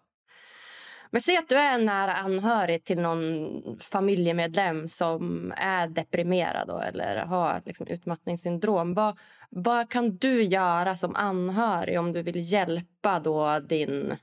[1.10, 6.78] Men säg att du är en nära anhörig till någon familjemedlem som är deprimerad då,
[6.78, 8.94] eller har liksom utmattningssyndrom.
[8.94, 9.18] Vad,
[9.50, 14.16] vad kan du göra som anhörig om du vill hjälpa då din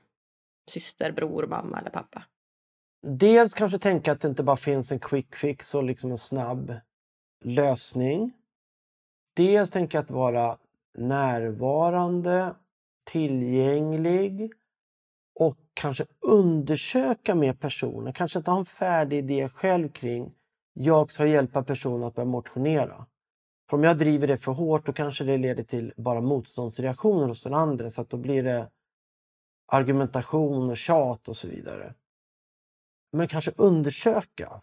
[0.70, 2.22] syster, bror, mamma eller pappa?
[3.02, 6.74] Dels kanske tänka att det inte bara finns en quick fix och liksom en snabb
[7.44, 8.32] lösning.
[9.36, 10.58] Dels tänka att vara
[10.98, 12.54] närvarande,
[13.04, 14.52] tillgänglig
[15.34, 20.34] och kanske undersöka med personen, kanske inte ha en färdig idé själv kring
[20.72, 23.06] jag ska hjälpa personen att börja motionera.
[23.70, 27.42] För om jag driver det för hårt då kanske det leder till bara motståndsreaktioner hos
[27.42, 28.70] den andra så att då blir det
[29.66, 31.94] argumentation och tjat och så vidare.
[33.12, 34.62] Men kanske undersöka,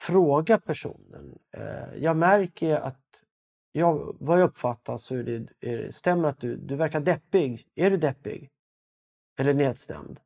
[0.00, 1.38] fråga personen.
[1.50, 3.00] Eh, jag märker att
[3.72, 7.68] jag, vad jag uppfattar så är det, är det, stämmer att du, du verkar deppig.
[7.74, 8.50] Är du deppig?
[9.38, 10.20] Eller nedstämd?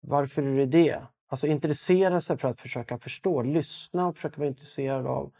[0.00, 1.02] Varför är du det?
[1.26, 5.32] Alltså intressera sig för att försöka förstå, lyssna och försöka vara intresserad av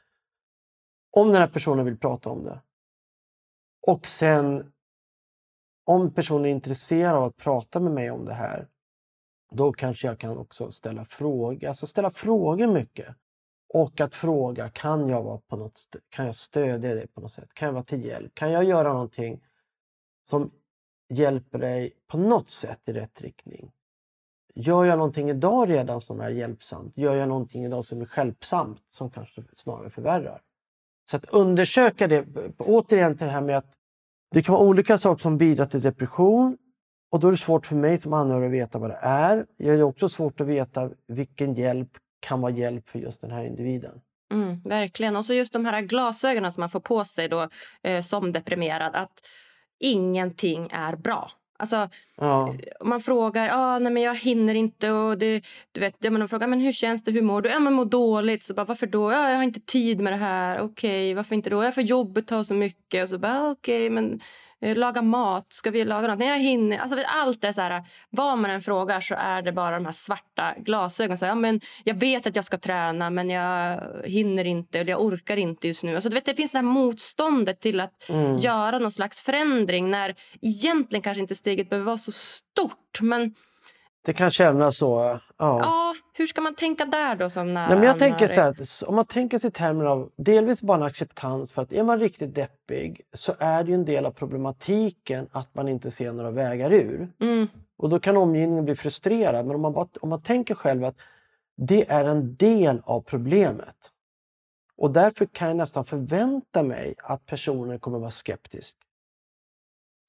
[1.10, 2.60] om den här personen vill prata om det.
[3.80, 4.72] Och sen
[5.84, 8.68] om personen är intresserad av att prata med mig om det här,
[9.52, 13.16] då kanske jag kan också ställa frågor, alltså ställa frågor mycket.
[13.74, 17.54] Och att fråga, kan jag, vara på något, kan jag stödja dig på något sätt?
[17.54, 18.34] Kan jag vara till hjälp?
[18.34, 19.44] Kan jag göra någonting
[20.24, 20.50] som
[21.08, 23.72] hjälper dig på något sätt i rätt riktning?
[24.54, 26.98] Gör jag någonting idag redan som är hjälpsamt?
[26.98, 30.42] Gör jag någonting idag som är hjälpsamt som kanske snarare förvärrar?
[31.10, 32.26] Så att undersöka det,
[32.58, 33.74] återigen till det här med att
[34.30, 36.58] det kan vara olika saker som bidrar till depression
[37.12, 39.46] och då är det svårt för mig som anhörig att veta vad det är.
[39.58, 41.88] Det är också svårt att veta vilken hjälp
[42.20, 44.00] kan vara hjälp för just den här individen.
[44.32, 45.16] Mm, verkligen.
[45.16, 47.48] Och så just de här glasögonen som man får på sig då,
[47.82, 48.94] eh, som deprimerad.
[48.94, 49.12] Att
[49.80, 51.30] ingenting är bra.
[51.58, 52.54] Alltså, ja.
[52.84, 54.90] Man frågar, ah, nej, men jag hinner inte.
[54.90, 57.50] Och det, du vet, ja, man frågar men hur känns det, hur mår du?
[57.50, 58.42] Ja, men mår dåligt.
[58.42, 59.12] Så bara, Varför då?
[59.12, 60.60] Ja, jag har inte tid med det här.
[60.60, 61.64] Okej, varför inte då?
[61.64, 63.02] Jag för jobbet tar så mycket.
[63.02, 66.18] Och så bara, okej, men Eh, laga mat, ska vi laga något?
[66.18, 66.78] Nej, jag hinner.
[66.78, 69.92] Alltså, allt är så här, vad man än frågar så är det bara de här
[69.92, 71.18] svarta glasögonen.
[71.18, 75.02] Så, ja, men jag vet att jag ska träna men jag hinner inte eller jag
[75.02, 75.94] orkar inte just nu.
[75.94, 78.36] Alltså, du vet, det finns det här motståndet till att mm.
[78.36, 83.00] göra någon slags förändring när egentligen kanske inte steget behöver vara så stort.
[83.00, 83.34] Men
[84.04, 85.20] det kan kännas så.
[85.38, 85.58] Ja.
[85.60, 88.54] ja, hur ska man tänka där då som nära Nej, men jag tänker så här,
[88.88, 92.00] Om man tänker sig i termer av delvis bara en acceptans för att är man
[92.00, 96.30] riktigt deppig så är det ju en del av problematiken att man inte ser några
[96.30, 97.12] vägar ur.
[97.20, 97.48] Mm.
[97.76, 100.96] Och då kan omgivningen bli frustrerad men om man, bara, om man tänker själv att
[101.56, 103.76] det är en del av problemet.
[104.76, 108.76] Och därför kan jag nästan förvänta mig att personen kommer vara skeptisk.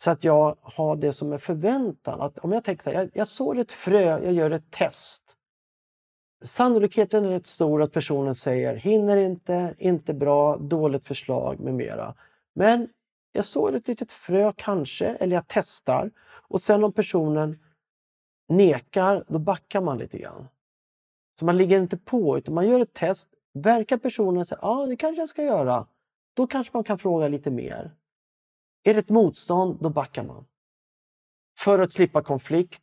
[0.04, 2.22] Så att jag har det som en förväntan.
[2.22, 5.38] Att om jag tänker så här, jag, jag sår ett frö, jag gör ett test.
[6.44, 12.16] Sannolikheten är rätt stor att personen säger hinner inte, inte bra, dåligt förslag med mera.
[12.54, 12.90] Men
[13.32, 16.12] jag sår ett litet frö kanske, eller jag testar.
[16.48, 17.60] Och sen om personen
[18.48, 20.48] nekar, då backar man lite grann.
[21.40, 23.30] Så man ligger inte på utan man gör ett test.
[23.54, 25.88] Verkar personen säga ja det kanske jag ska göra.
[26.34, 27.92] Då kanske man kan fråga lite mer.
[28.84, 30.46] Är det ett motstånd, då backar man.
[31.60, 32.82] För att slippa konflikt,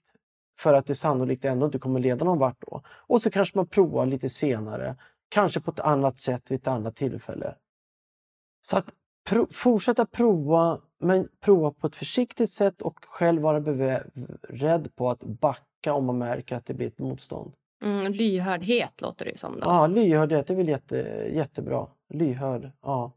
[0.58, 2.82] för att det sannolikt ändå inte kommer leda någon vart då.
[2.88, 4.96] Och så kanske man provar lite senare,
[5.28, 7.54] kanske på ett annat sätt vid ett annat tillfälle.
[8.60, 8.86] Så att
[9.28, 15.20] pro fortsätta prova, men prova på ett försiktigt sätt och själv vara beredd på att
[15.20, 17.53] backa om man märker att det blir ett motstånd.
[17.82, 19.53] Mm, lyhördhet låter det som.
[19.53, 19.61] Då.
[19.61, 20.96] Ja, lyhördhet är väl jätte,
[21.32, 21.86] jättebra.
[22.09, 23.12] Lyhörd, ja.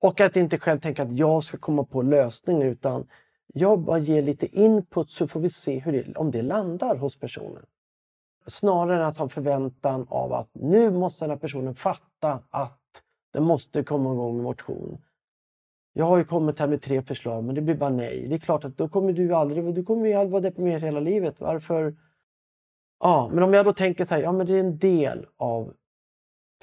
[0.00, 3.08] Och att inte själv tänka att jag ska komma på lösningen utan
[3.54, 7.20] jag bara ger lite input så får vi se hur det, om det landar hos
[7.20, 7.66] personen.
[8.46, 13.42] Snarare än att ha förväntan av att nu måste den här personen fatta att den
[13.42, 14.98] måste komma igång med motion.
[15.92, 18.28] Jag har ju kommit här med tre förslag men det blir bara nej.
[18.28, 21.00] Det är klart att då kommer du aldrig, du kommer ju aldrig vara deprimerad hela
[21.00, 21.40] livet.
[21.40, 21.96] Varför?
[23.00, 25.74] Ja, men om jag då tänker så här, ja men det är en del av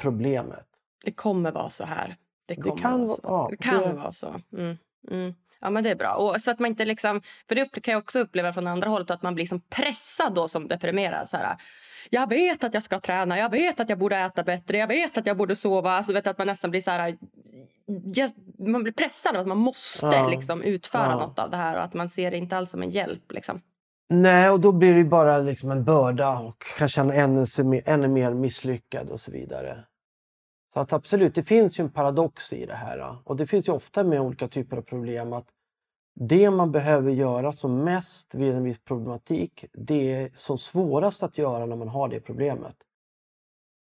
[0.02, 0.66] problemet.
[1.06, 2.18] Det kommer vara så här.
[2.46, 3.22] Det, det kan, vara så.
[3.24, 3.94] Ja, det kan det...
[3.94, 4.42] vara så.
[4.58, 4.78] Mm.
[5.12, 5.34] Mm.
[5.62, 6.14] Ja, men det är bra.
[6.16, 9.12] Och så att man inte liksom, för det kan jag också uppleva från andra hållet,
[9.12, 11.30] att man blir liksom pressad då som deprimerad.
[11.30, 11.58] Så här,
[12.10, 15.18] jag vet att jag ska träna, jag vet att jag borde äta bättre, jag vet
[15.18, 15.92] att jag borde sova.
[15.92, 17.18] Alltså, vet att man nästan blir så här,
[18.70, 20.28] man blir pressad att man måste ja.
[20.28, 21.20] liksom, utföra ja.
[21.20, 23.32] något av det här och att man ser det inte alls som en hjälp.
[23.32, 23.62] Liksom.
[24.10, 27.46] Nej, och då blir det bara liksom en börda och kan känna ännu,
[27.86, 29.84] ännu mer misslyckad och så vidare.
[30.74, 33.18] Så att absolut, det finns ju en paradox i det här.
[33.24, 35.48] Och det finns ju ofta med olika typer av problem att
[36.16, 41.38] det man behöver göra som mest vid en viss problematik, det är som svårast att
[41.38, 42.76] göra när man har det problemet.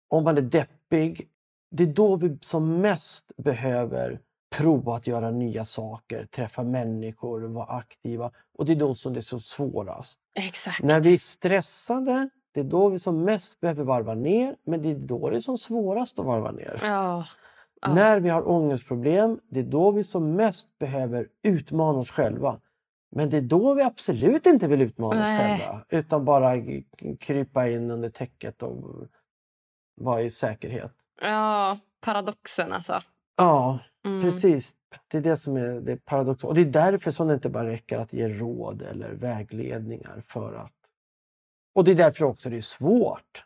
[0.08, 1.30] Om man är deppig,
[1.72, 4.20] det är då vi som mest behöver
[4.50, 8.32] prova att göra nya saker, träffa människor, vara aktiva.
[8.58, 10.20] Och det är då som det är så svårast.
[10.34, 10.84] Exakt.
[10.84, 14.92] När vi är stressade, det är då vi som mest behöver varva ner, men det
[14.92, 16.80] är då det är som svårast att varva ner.
[16.84, 17.26] Ja.
[17.82, 17.94] Ja.
[17.94, 22.60] När vi har ångestproblem, det är då vi som mest behöver utmana oss själva.
[23.12, 25.54] Men det är då vi absolut inte vill utmana Nej.
[25.54, 26.54] oss själva, utan bara
[27.20, 29.08] krypa in under täcket och
[29.96, 30.94] vara i säkerhet.
[31.22, 33.02] Ja, paradoxen alltså.
[33.38, 34.22] Ja, mm.
[34.22, 34.74] precis.
[35.08, 36.50] Det är det som är det paradoxala.
[36.50, 40.54] Och det är därför som det inte bara räcker att ge råd eller vägledningar för
[40.54, 40.72] att...
[41.76, 43.44] Och det är därför också det är svårt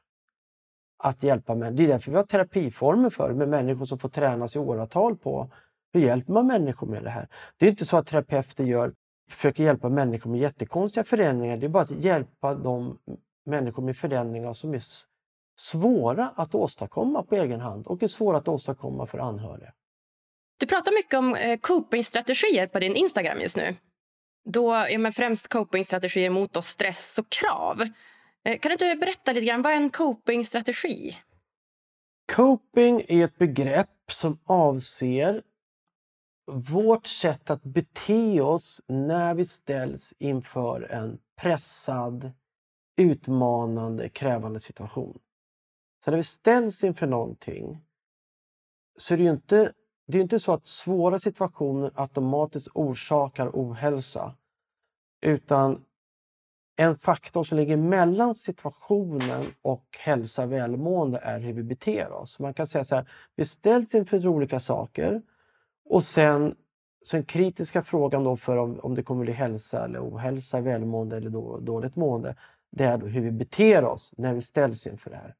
[0.97, 1.77] att hjälpa människor.
[1.77, 5.51] Det är därför vi har terapiformer för med människor som får tränas i åratal på
[5.93, 7.27] hur hjälper man människor med det här.
[7.57, 8.93] Det är inte så att terapeuter gör,
[9.29, 11.57] försöker hjälpa människor med jättekonstiga förändringar.
[11.57, 12.97] Det är bara att hjälpa de
[13.45, 14.81] människor med förändringar som är
[15.59, 19.73] svåra att åstadkomma på egen hand och är svåra att åstadkomma för anhöriga.
[20.59, 23.75] Du pratar mycket om eh, copingstrategier på din Instagram just nu.
[24.45, 27.89] Då är man främst copingstrategier mot stress och krav.
[28.43, 31.11] Eh, kan du inte berätta lite grann, vad är en copingstrategi?
[32.31, 35.43] Coping är ett begrepp som avser
[36.51, 42.31] vårt sätt att bete oss när vi ställs inför en pressad,
[42.97, 45.19] utmanande, krävande situation.
[46.05, 47.85] Så när vi ställs inför någonting
[48.97, 49.73] så är det ju inte,
[50.07, 54.35] det är inte så att svåra situationer automatiskt orsakar ohälsa.
[55.21, 55.85] Utan
[56.79, 62.39] en faktor som ligger mellan situationen och hälsa och välmående är hur vi beter oss.
[62.39, 65.21] Man kan säga så här, vi ställs inför olika saker
[65.85, 66.55] och sen
[67.11, 71.29] den kritiska frågan då för om, om det kommer bli hälsa eller ohälsa, välmående eller
[71.29, 72.35] då, dåligt mående,
[72.71, 75.35] det är hur vi beter oss när vi ställs inför det här.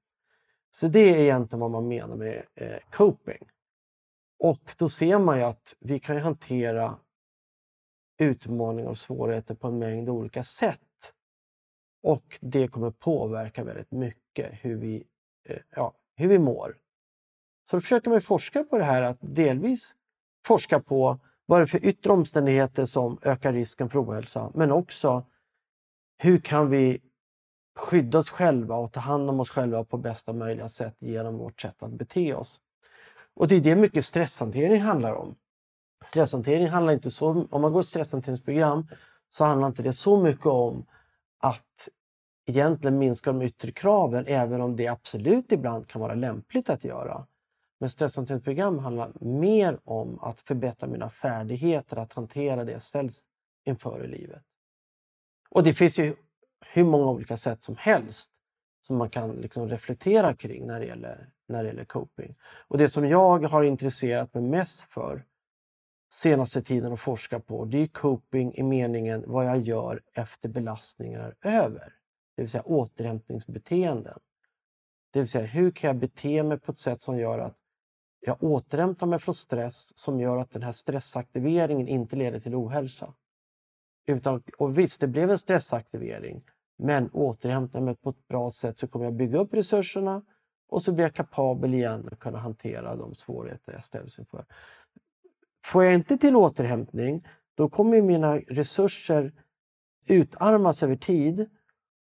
[0.72, 3.48] Så det är egentligen vad man menar med eh, coping.
[4.40, 6.98] Och då ser man ju att vi kan hantera
[8.18, 10.82] utmaningar och svårigheter på en mängd olika sätt.
[12.04, 15.04] Och det kommer påverka väldigt mycket hur vi,
[15.46, 16.78] eh, ja, hur vi mår.
[17.70, 19.96] Så då försöker man forska på det här, att delvis
[20.46, 25.26] forska på vad det är för yttre omständigheter som ökar risken för ohälsa, men också
[26.18, 27.02] hur kan vi
[27.76, 31.62] skydda oss själva och ta hand om oss själva på bästa möjliga sätt genom vårt
[31.62, 32.62] sätt att bete oss.
[33.34, 35.36] Och det är det mycket stresshantering handlar om.
[36.06, 38.88] Stresshantering handlar inte så, om man går ett stresshanteringsprogram
[39.30, 40.86] så handlar inte det så mycket om
[41.40, 41.90] att
[42.46, 47.28] egentligen minska de yttre kraven även om det absolut ibland kan vara lämpligt att göra.
[47.80, 53.26] Men stresshanteringsprogram handlar mer om att förbättra mina färdigheter att hantera det jag ställs
[53.66, 54.44] inför i livet.
[55.50, 56.16] Och det finns ju
[56.66, 58.32] hur många olika sätt som helst
[58.82, 62.36] som man kan liksom reflektera kring när det, gäller, när det gäller coping.
[62.42, 65.24] Och det som jag har intresserat mig mest för
[66.10, 71.22] senaste tiden att forska på, det är coping i meningen vad jag gör efter belastningen
[71.22, 71.94] är över.
[72.36, 74.20] Det vill säga återhämtningsbeteenden.
[75.12, 77.58] Det vill säga hur kan jag bete mig på ett sätt som gör att
[78.22, 83.14] jag återhämtar mig från stress som gör att den här stressaktiveringen inte leder till ohälsa.
[84.06, 86.44] Utan, och visst, det blev en stressaktivering,
[86.78, 90.24] men återhämtar mig på ett bra sätt så kommer jag bygga upp resurserna
[90.70, 94.46] och så blir jag kapabel igen att kunna hantera de svårigheter jag ställs inför.
[95.66, 99.32] Får jag inte till återhämtning, då kommer mina resurser
[100.10, 101.50] utarmas över tid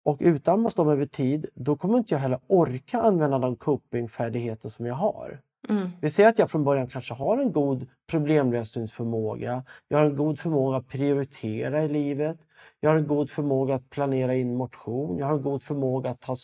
[0.04, 4.86] och utarmas de över tid, då kommer inte jag heller orka använda de copingfärdigheter som
[4.86, 5.42] jag har.
[5.70, 5.90] Mm.
[6.02, 9.64] Vi ser att jag från början kanske har en god problemlösningsförmåga.
[9.88, 12.38] Jag har en god förmåga att prioritera i livet.
[12.80, 15.18] Jag har en god förmåga att planera in motion.
[15.18, 16.36] Jag har en god förmåga att ta,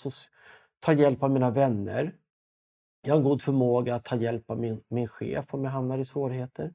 [0.80, 2.16] ta hjälp av mina vänner.
[3.02, 5.98] Jag har en god förmåga att ta hjälp av min, min chef om jag hamnar
[5.98, 6.74] i svårigheter.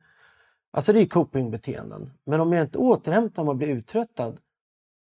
[0.77, 2.13] Alltså det är copingbeteenden.
[2.25, 4.41] Men om jag inte återhämtar mig och blir uttröttad,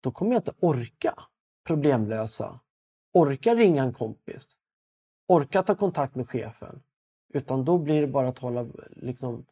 [0.01, 1.15] då kommer jag inte orka
[1.67, 2.59] problemlösa,
[3.13, 4.47] orka ringa en kompis,
[5.27, 6.81] orka ta kontakt med chefen.
[7.33, 9.45] Utan då blir det bara att hålla, liksom,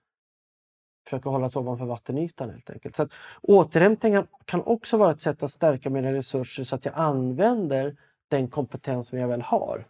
[1.06, 2.96] försöka hålla sig ovanför vattenytan helt enkelt.
[2.96, 3.12] Så att
[3.42, 7.98] återhämtning kan också vara ett sätt att stärka mina resurser så att jag använder
[8.28, 9.88] den kompetens som jag väl har.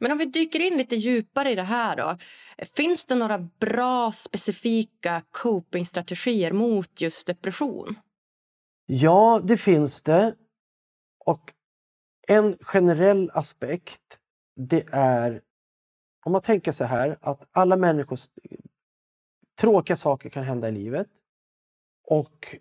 [0.00, 2.16] Men om vi dyker in lite djupare i det här då.
[2.76, 7.98] Finns det några bra specifika copingstrategier mot just depression?
[8.86, 10.34] Ja, det finns det.
[11.24, 11.52] Och
[12.28, 14.18] en generell aspekt
[14.56, 15.42] det är
[16.24, 18.28] om man tänker så här att alla människors
[19.60, 21.08] tråkiga saker kan hända i livet
[22.04, 22.56] och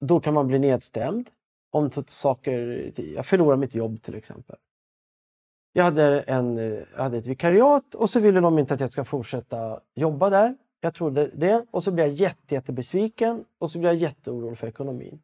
[0.00, 1.30] då kan man bli nedstämd
[1.70, 4.56] om saker, jag förlorar mitt jobb till exempel.
[5.76, 8.90] Jag hade, en, eh, jag hade ett vikariat och så ville de inte att jag
[8.90, 10.56] ska fortsätta jobba där.
[10.80, 14.66] Jag trodde det och så blev jag jätte, jättebesviken och så blev jag jätteorolig för
[14.66, 15.22] ekonomin.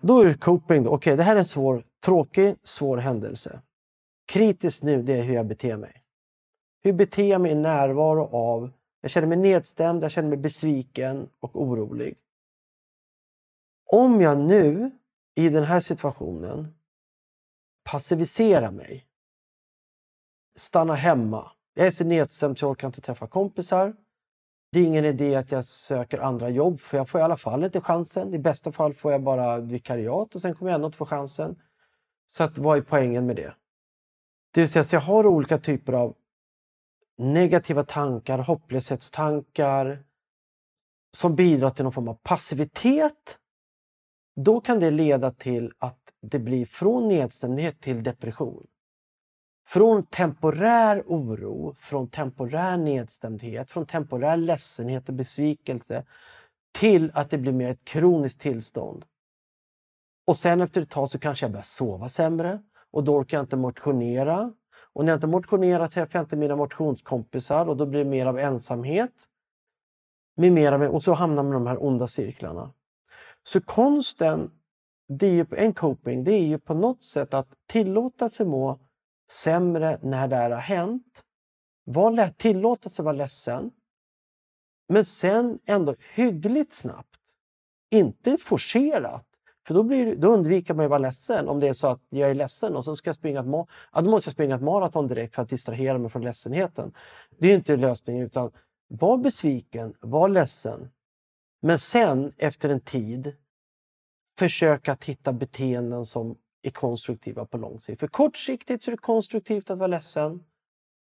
[0.00, 0.80] Då är det coping.
[0.80, 3.60] Okej, okay, det här är en svår, tråkig, svår händelse.
[4.26, 6.02] Kritiskt nu, det är hur jag beter mig.
[6.82, 8.70] Hur beter jag mig i närvaro av,
[9.00, 12.16] jag känner mig nedstämd, jag känner mig besviken och orolig.
[13.86, 14.90] Om jag nu
[15.34, 16.74] i den här situationen
[17.84, 19.06] passiviserar mig,
[20.56, 23.94] Stanna hemma, jag är så nedstämd så jag orkar inte träffa kompisar.
[24.72, 27.64] Det är ingen idé att jag söker andra jobb för jag får i alla fall
[27.64, 28.34] inte chansen.
[28.34, 31.62] I bästa fall får jag bara vikariat och sen kommer jag ändå inte få chansen.
[32.26, 33.54] Så att, vad är poängen med det?
[34.54, 36.16] Det vill säga, så jag har olika typer av
[37.18, 40.04] negativa tankar, hopplöshetstankar
[41.16, 43.38] som bidrar till någon form av passivitet.
[44.36, 48.66] Då kan det leda till att det blir från nedstämdhet till depression.
[49.66, 56.04] Från temporär oro, från temporär nedstämdhet, från temporär ledsenhet och besvikelse
[56.72, 59.04] till att det blir mer ett kroniskt tillstånd.
[60.26, 63.44] Och sen efter ett tag så kanske jag börjar sova sämre och då orkar jag
[63.44, 64.52] inte motionera.
[64.94, 68.26] Och när jag inte motionerar träffar jag inte mina motionskompisar och då blir det mer
[68.26, 69.12] av ensamhet.
[70.36, 72.72] Med mer av, och så hamnar man i de här onda cirklarna.
[73.42, 74.50] Så konsten,
[75.08, 78.78] det är ju, en coping, det är ju på något sätt att tillåta sig må
[79.32, 81.22] sämre när det här har hänt.
[81.84, 83.70] Var, tillåta sig vara ledsen.
[84.88, 87.16] Men sen ändå hyggligt snabbt.
[87.90, 89.26] Inte forcerat.
[89.66, 92.00] För då, blir, då undviker man ju att vara ledsen om det är så att
[92.08, 93.46] jag är ledsen och så ska jag springa ett,
[93.92, 96.94] ja, då måste jag springa ett maraton direkt för att distrahera mig från ledsenheten.
[97.38, 98.50] Det är inte lösningen utan
[98.88, 100.90] var besviken, var ledsen.
[101.62, 103.36] Men sen efter en tid
[104.38, 108.00] försöka att hitta beteenden som är konstruktiva på lång sikt.
[108.00, 110.44] För kortsiktigt så är det konstruktivt att vara ledsen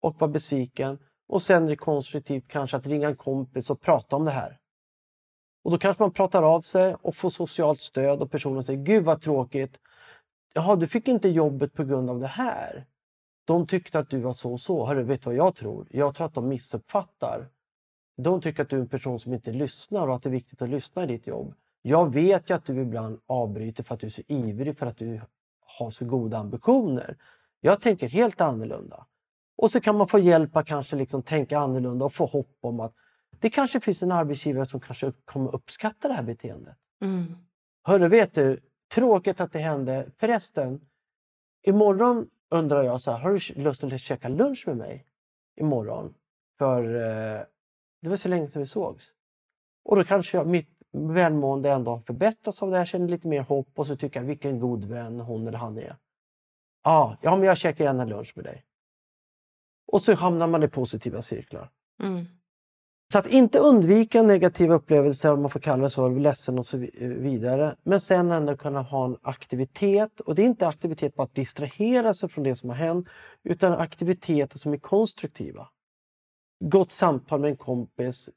[0.01, 0.99] och vara besviken.
[1.27, 4.59] Och sen är det konstruktivt kanske att ringa en kompis och prata om det här.
[5.63, 9.03] Och då kanske man pratar av sig och får socialt stöd och personen säger Gud
[9.03, 9.77] vad tråkigt.
[10.53, 12.85] Jaha, du fick inte jobbet på grund av det här.
[13.45, 14.85] De tyckte att du var så och så.
[14.85, 15.87] Hörru, vet du vad jag tror?
[15.91, 17.49] Jag tror att de missuppfattar.
[18.17, 20.61] De tycker att du är en person som inte lyssnar och att det är viktigt
[20.61, 21.53] att lyssna i ditt jobb.
[21.81, 24.97] Jag vet ju att du ibland avbryter för att du är så ivrig för att
[24.97, 25.21] du
[25.79, 27.17] har så goda ambitioner.
[27.61, 29.05] Jag tänker helt annorlunda.
[29.57, 32.79] Och så kan man få hjälp att kanske liksom tänka annorlunda och få hopp om
[32.79, 32.93] att
[33.39, 36.77] det kanske finns en arbetsgivare som kanske kommer uppskatta det här beteendet.
[37.01, 37.35] Mm.
[37.83, 38.59] Hörru, vet du,
[38.93, 40.11] tråkigt att det hände.
[40.17, 40.81] Förresten,
[41.67, 45.05] imorgon undrar jag så här, har du lust att käka lunch med mig
[45.55, 46.13] imorgon?
[46.57, 47.41] För eh,
[48.01, 49.13] det var så länge sedan vi sågs.
[49.83, 52.77] Och då kanske jag, mitt välmående ändå har förbättrats av det.
[52.77, 55.77] Jag känner lite mer hopp och så tycker jag vilken god vän hon eller han
[55.77, 55.95] är.
[56.83, 58.63] Ah, ja, men jag käkar gärna lunch med dig.
[59.91, 61.69] Och så hamnar man i positiva cirklar.
[62.03, 62.25] Mm.
[63.13, 66.77] Så att inte undvika negativa upplevelser, om man får kalla det så, ledsen och så
[66.99, 67.75] vidare.
[67.83, 70.19] Men sen ändå kunna ha en aktivitet.
[70.19, 73.09] Och det är inte aktivitet på att distrahera sig från det som har hänt,
[73.43, 75.69] utan aktiviteter som är konstruktiva.
[76.59, 78.29] Gott samtal med en kompis,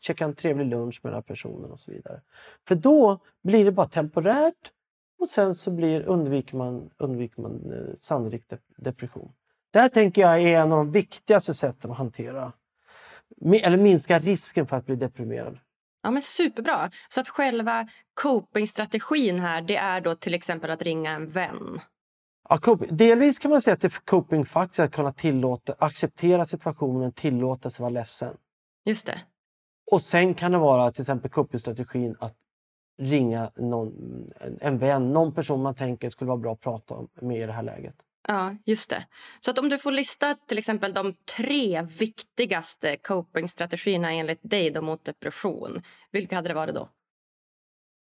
[0.00, 2.20] käka en trevlig lunch med den här personen och så vidare.
[2.68, 4.72] För då blir det bara temporärt
[5.18, 9.32] och sen så blir, undviker man, undviker man eh, sannolikt depression.
[9.70, 12.52] Det här tänker jag är en av de viktigaste sätten att hantera
[13.62, 15.58] eller minska risken för att bli deprimerad.
[16.02, 16.90] Ja, men Superbra.
[17.08, 21.78] Så att själva copingstrategin här det är då till exempel att ringa en vän?
[22.48, 22.96] Ja, coping.
[22.96, 27.70] Delvis kan man säga att det är coping faktiskt att kunna tillåta, acceptera situationen, tillåta
[27.70, 28.36] sig vara ledsen.
[28.84, 29.18] Just det.
[29.90, 32.34] Och sen kan det vara till exempel copingstrategin att
[32.98, 33.92] ringa någon,
[34.60, 37.62] en vän, någon person man tänker skulle vara bra att prata med i det här
[37.62, 37.94] läget.
[38.28, 39.06] Ja, just det.
[39.40, 44.82] Så att om du får lista till exempel de tre viktigaste copingstrategierna enligt dig då
[44.82, 46.88] mot depression, vilka hade det varit då?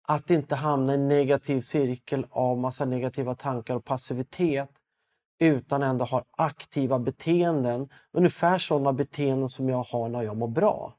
[0.07, 4.69] Att inte hamna i en negativ cirkel av massa negativa tankar och passivitet
[5.39, 7.89] utan ändå ha aktiva beteenden.
[8.11, 10.97] Ungefär sådana beteenden som jag har när jag mår bra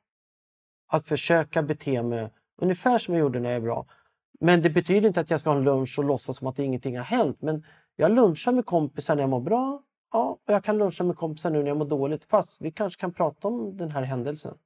[0.95, 3.87] att försöka bete mig ungefär som jag gjorde när jag är bra.
[4.41, 6.97] Men det betyder inte att jag ska ha en lunch och låtsas som att ingenting
[6.97, 7.43] har hänt.
[7.43, 7.67] Men
[7.97, 9.83] jag lunchar med kompisar när jag mår bra.
[10.13, 12.25] Ja, och jag kan luncha med kompisar nu när jag mår dåligt.
[12.25, 14.59] Fast vi kanske kan prata om den här händelsen.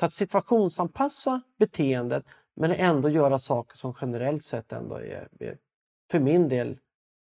[0.00, 2.24] Så att situationsanpassa beteendet
[2.56, 5.58] men ändå göra saker som generellt sett ändå är, är
[6.10, 6.78] för min del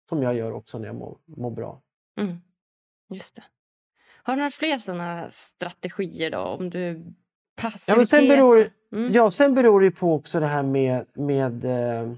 [0.10, 1.82] som jag gör också när jag mår, mår bra.
[2.20, 2.38] Mm.
[3.10, 3.44] Just det.
[4.24, 6.40] Har du några fler sådana strategier då?
[6.40, 7.14] Om du
[7.62, 7.88] passivitet?
[7.88, 9.14] Ja, men sen, beror, mm.
[9.14, 12.14] ja, sen beror det på också det här med, med eh,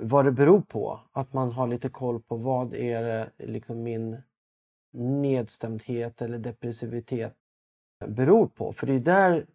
[0.00, 1.00] vad det beror på.
[1.12, 4.16] Att man har lite koll på vad är det, liksom min
[4.92, 7.34] nedstämdhet eller depressivitet
[8.06, 8.72] beror på.
[8.72, 9.46] För det är där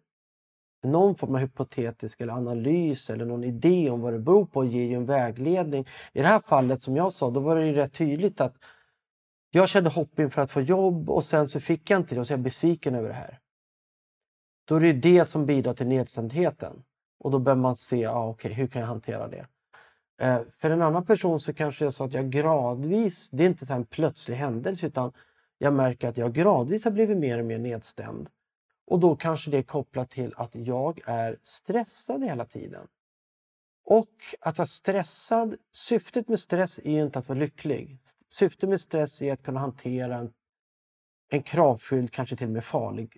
[0.82, 4.84] någon form av hypotetisk eller analys eller någon idé om vad det beror på ger
[4.84, 5.86] ju en vägledning.
[6.12, 8.54] I det här fallet som jag sa, då var det ju rätt tydligt att
[9.50, 12.26] jag kände hopp inför att få jobb och sen så fick jag inte det och
[12.26, 13.38] så är jag besviken över det här.
[14.70, 16.82] Då är det det som bidrar till nedstämdheten.
[17.18, 19.46] Och då behöver man se, ah, okay, hur kan jag hantera det?
[20.18, 23.46] Eh, för en annan person så kanske det är så att jag gradvis, det är
[23.46, 25.12] inte en plötslig händelse utan
[25.58, 28.30] jag märker att jag gradvis har blivit mer och mer nedstämd.
[28.86, 32.86] Och då kanske det är kopplat till att jag är stressad hela tiden.
[33.84, 37.98] Och att vara stressad, syftet med stress är ju inte att vara lycklig.
[38.28, 40.32] Syftet med stress är att kunna hantera en,
[41.28, 43.16] en kravfylld, kanske till och med farlig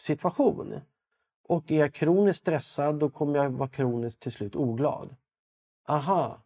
[0.00, 0.80] situation.
[1.50, 5.16] Och är jag kroniskt stressad då kommer jag vara kroniskt till slut oglad.
[5.88, 6.42] Aha,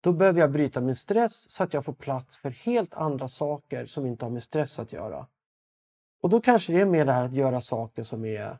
[0.00, 3.86] då behöver jag bryta min stress så att jag får plats för helt andra saker
[3.86, 5.26] som inte har med stress att göra.
[6.22, 8.58] Och då kanske det är mer det här att göra saker som är,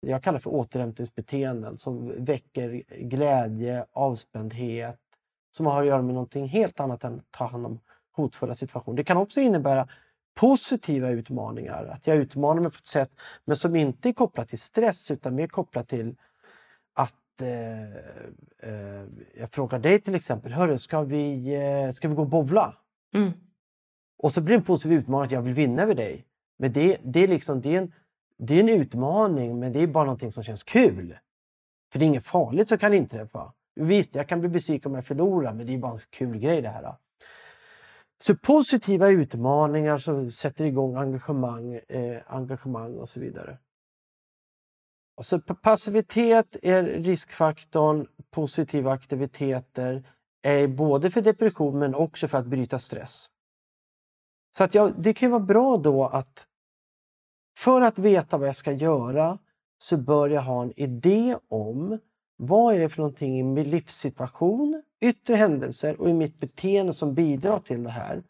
[0.00, 5.00] jag kallar för återhämtningsbeteenden, som väcker glädje, avspändhet,
[5.50, 7.80] som har att göra med någonting helt annat än att ta hand om
[8.12, 8.96] hotfulla situationer.
[8.96, 9.88] Det kan också innebära
[10.34, 13.10] positiva utmaningar, att jag utmanar mig på ett sätt
[13.44, 16.16] men som inte är kopplat till stress utan mer kopplat till
[16.92, 17.82] att eh,
[18.72, 22.76] eh, jag frågar dig till exempel, hörru ska vi, eh, ska vi gå och bovla?
[23.14, 23.32] Mm.
[24.18, 26.26] Och så blir det en positiv utmaning att jag vill vinna över dig.
[26.58, 27.92] Men det, det, är liksom, det, är en,
[28.38, 31.18] det är en utmaning men det är bara någonting som känns kul.
[31.92, 33.52] För det är inget farligt som kan inträffa.
[33.74, 36.62] Visst, jag kan bli besviken om jag förlorar men det är bara en kul grej
[36.62, 36.94] det här.
[38.22, 43.58] Så positiva utmaningar som sätter igång engagemang, eh, engagemang och så vidare.
[45.16, 50.12] Och så passivitet är riskfaktorn, positiva aktiviteter
[50.42, 53.26] är både för depression men också för att bryta stress.
[54.56, 56.46] Så att jag, det kan vara bra då att
[57.58, 59.38] för att veta vad jag ska göra
[59.78, 61.98] så bör jag ha en idé om
[62.36, 67.14] vad är det för någonting i min livssituation, yttre händelser och i mitt beteende som
[67.14, 68.22] bidrar till det här.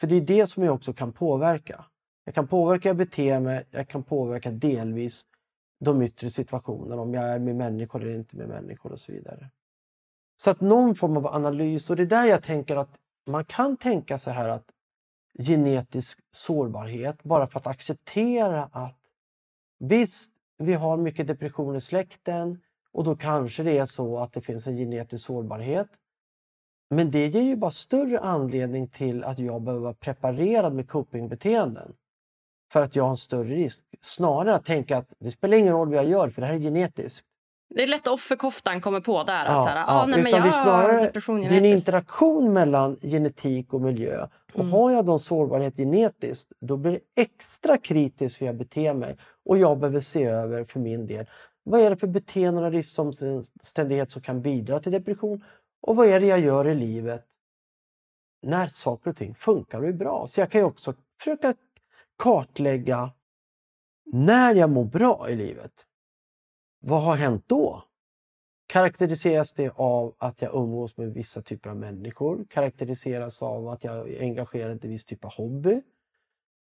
[0.00, 1.84] För det är det som jag också kan påverka.
[2.24, 5.26] Jag kan påverka beteende, jag kan påverka delvis
[5.80, 9.50] de yttre situationerna, om jag är med människor eller inte med människor och så vidare.
[10.36, 13.76] Så att någon form av analys, och det är där jag tänker att man kan
[13.76, 14.70] tänka så här att
[15.38, 18.98] genetisk sårbarhet bara för att acceptera att
[19.78, 22.60] visst, vi har mycket depression i släkten
[22.92, 25.88] och då kanske det är så att det finns en genetisk sårbarhet.
[26.90, 31.92] Men det ger ju bara större anledning till att jag behöver vara preparerad med copingbeteenden.
[32.72, 33.84] För att jag har en större risk.
[34.00, 36.58] Snarare att tänka att det spelar ingen roll vad jag gör för det här är
[36.58, 37.24] genetiskt.
[37.74, 39.44] Det är lätt att offerkoftan kommer på där.
[39.44, 42.52] Ja, att så här, ah, ja, nej, men jag har depression Det är en interaktion
[42.52, 44.26] mellan genetik och miljö.
[44.52, 44.72] Och mm.
[44.72, 49.16] Har jag då sårbarhet genetiskt, då blir det extra kritiskt hur jag beter mig.
[49.44, 51.26] Och jag behöver se över för min del,
[51.64, 55.44] vad är det för beteenden och riskomständighet som kan bidra till depression?
[55.80, 57.26] Och vad är det jag gör i livet
[58.42, 60.26] när saker och ting funkar och är bra?
[60.26, 61.54] Så jag kan ju också försöka
[62.18, 63.12] kartlägga
[64.04, 65.72] när jag mår bra i livet.
[66.80, 67.84] Vad har hänt då?
[68.66, 72.46] Karaktäriseras det av att jag umgås med vissa typer av människor?
[72.50, 75.82] Karaktäriseras av att jag är engagerad i en viss typ av hobby?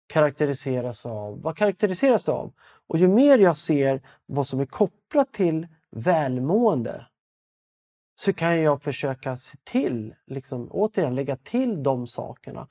[0.06, 2.52] Karaktäriseras av, vad karaktäriseras det av?
[2.86, 7.06] Och ju mer jag ser vad som är kopplat till välmående
[8.14, 12.68] så kan jag försöka se till, liksom, återigen lägga till de sakerna.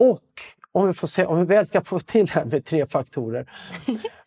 [0.00, 0.40] Och
[0.72, 3.50] om vi, får se, om vi väl ska få till det här med tre faktorer.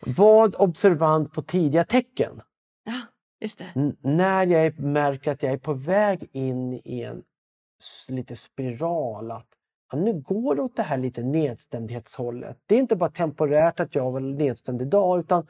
[0.00, 2.42] Vad observant på tidiga tecken.
[2.84, 3.00] Ja,
[3.40, 3.94] just det.
[4.00, 7.22] när jag märker att jag är på väg in i en
[8.08, 9.46] lite spiral att
[9.92, 12.58] ja, nu går det åt det här lite nedstämdhetshållet.
[12.66, 15.46] Det är inte bara temporärt att jag var nedstämd idag utan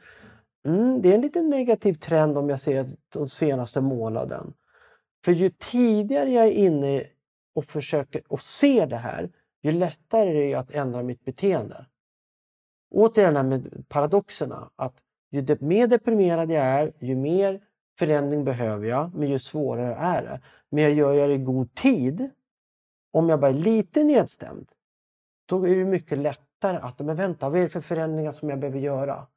[0.65, 4.53] mm, det är en lite negativ trend om jag ser den senaste månaden.
[5.25, 7.07] För ju tidigare jag är inne
[7.55, 9.29] och försöker och ser det här
[9.61, 11.85] ju lättare är det att ändra mitt beteende.
[12.91, 14.69] Återigen det här med paradoxerna.
[14.75, 17.61] Att Ju mer deprimerad jag är, ju mer
[17.99, 20.41] förändring behöver jag, men ju svårare är det.
[20.69, 22.29] Men jag gör jag det i god tid.
[23.11, 24.71] Om jag bara är lite nedstämd,
[25.45, 28.59] då är det mycket lättare att, men vänta, vad är det för förändringar som jag
[28.59, 29.27] behöver göra?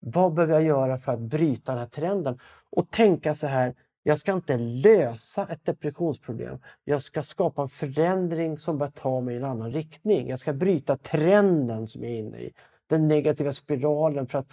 [0.00, 2.38] Vad behöver jag göra för att bryta den här trenden?
[2.70, 6.58] Och tänka så här, jag ska inte lösa ett depressionsproblem.
[6.84, 10.28] Jag ska skapa en förändring som bör ta mig i en annan riktning.
[10.28, 12.52] Jag ska bryta trenden som jag är inne i.
[12.86, 14.48] Den negativa spiralen för att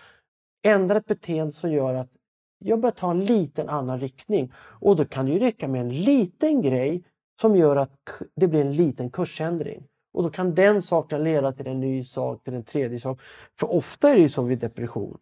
[0.64, 2.10] ändra ett beteende som gör att
[2.60, 4.54] jag börjar ta en liten annan riktning.
[4.58, 7.04] Och då kan det ju räcka med en liten grej
[7.42, 9.84] som gör att det blir en liten kursändring.
[10.14, 13.22] Och då kan den saken leda till en ny sak, till en tredje sak.
[13.60, 15.18] För ofta är det ju så vid depression.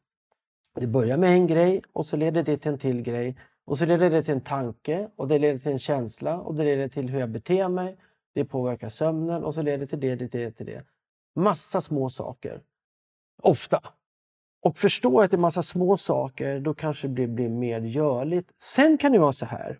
[0.80, 3.36] Det börjar med en grej och så leder det till en till grej
[3.68, 6.63] och så leder det till en tanke och det leder till en känsla och det
[6.63, 7.97] leder till hur jag beter mig.
[8.34, 10.84] Det påverkar sömnen och så leder det till det, till det, till det.
[11.36, 12.61] Massa små saker.
[13.41, 13.82] Ofta.
[14.61, 18.51] Och förstå att det är massa små saker, då kanske det blir, blir mer görligt.
[18.57, 19.80] Sen kan det vara så här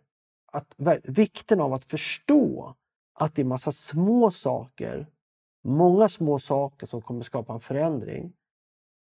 [0.52, 2.76] att vikten av att förstå
[3.14, 5.08] att det är massa små saker,
[5.64, 8.34] många små saker som kommer skapa en förändring.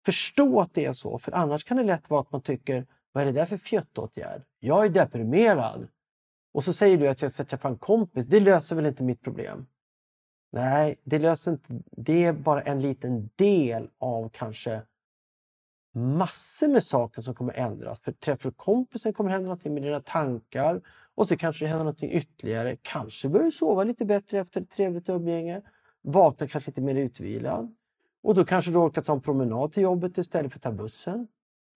[0.06, 3.22] Förstå att det är så, för annars kan det lätt vara att man tycker vad
[3.22, 4.42] är det där för fjöttåtgärd?
[4.60, 5.88] Jag är deprimerad.
[6.54, 8.28] Och så säger du att jag ska träffa en kompis.
[8.28, 9.66] Det löser väl inte mitt problem?
[10.52, 11.82] Nej, det löser inte.
[11.92, 14.82] Det är bara en liten del av kanske
[15.94, 18.00] massor med saker som kommer ändras.
[18.00, 20.82] För träffar du kompisen kommer det hända någonting med dina tankar
[21.16, 22.78] och så kanske det händer någonting ytterligare.
[22.82, 25.62] Kanske börjar du sova lite bättre efter ett trevligt umgänge.
[26.02, 27.76] Vaknar kanske lite mer utvilad.
[28.24, 31.28] Och då kanske du orkar ta en promenad till jobbet istället för att ta bussen.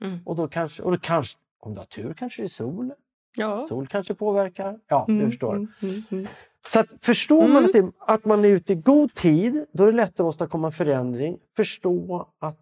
[0.02, 0.20] Mm.
[0.26, 2.93] Och då kanske, och då kanske, om du har tur kanske det är sol.
[3.38, 3.68] Ja.
[3.68, 4.80] Sol kanske påverkar.
[4.88, 5.56] Ja, mm, du förstår.
[5.56, 6.28] Mm, mm, mm.
[6.68, 7.88] så att förstår man mm.
[7.88, 11.39] att, att man är ute i god tid, då är det lättare att åstadkomma förändring.
[11.56, 12.60] Förstå att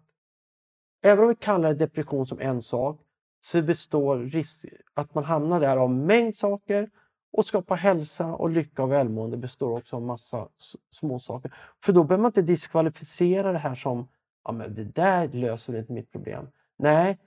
[1.02, 3.00] även om vi kallar depression som en sak,
[3.40, 4.64] så består risk
[4.94, 6.90] att man hamnar där av mängd saker
[7.32, 10.48] och skapa hälsa och lycka och välmående består också av massa
[10.90, 11.54] små saker.
[11.84, 14.08] För då behöver man inte diskvalificera det här som
[14.44, 16.46] ja, men det där löser inte mitt problem.
[16.78, 17.18] Nej,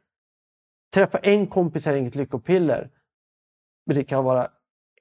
[0.94, 2.90] träffa en kompis är inget lyckopiller.
[3.86, 4.52] Men det kan vara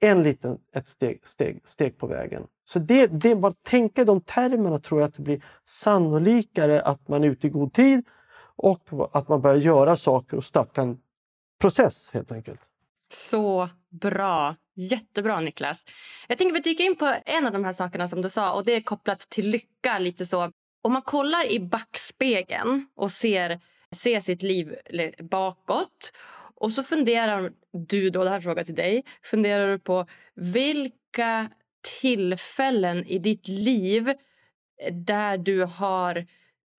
[0.01, 2.47] en liten ett steg, steg, steg på vägen.
[2.63, 7.07] Så det, det bara tänka i de termerna tror jag att det blir sannolikare att
[7.07, 8.05] man är ute i god tid
[8.55, 8.81] och
[9.13, 10.99] att man börjar göra saker och starta en
[11.59, 12.59] process helt enkelt.
[13.13, 14.55] Så bra.
[14.75, 15.85] Jättebra, Niklas.
[16.27, 18.65] Jag tänker vi dyker in på en av de här sakerna som du sa och
[18.65, 19.99] det är kopplat till lycka.
[19.99, 20.51] lite så.
[20.81, 23.59] Om man kollar i backspegeln och ser
[23.95, 24.75] se sitt liv
[25.19, 26.13] bakåt.
[26.55, 31.49] Och så funderar du, då, det här är fråga till dig, funderar du på vilka
[32.01, 36.27] tillfällen i ditt liv eh, där du har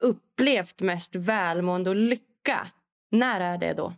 [0.01, 2.69] upplevt mest välmående och lycka.
[3.11, 3.95] När är det då?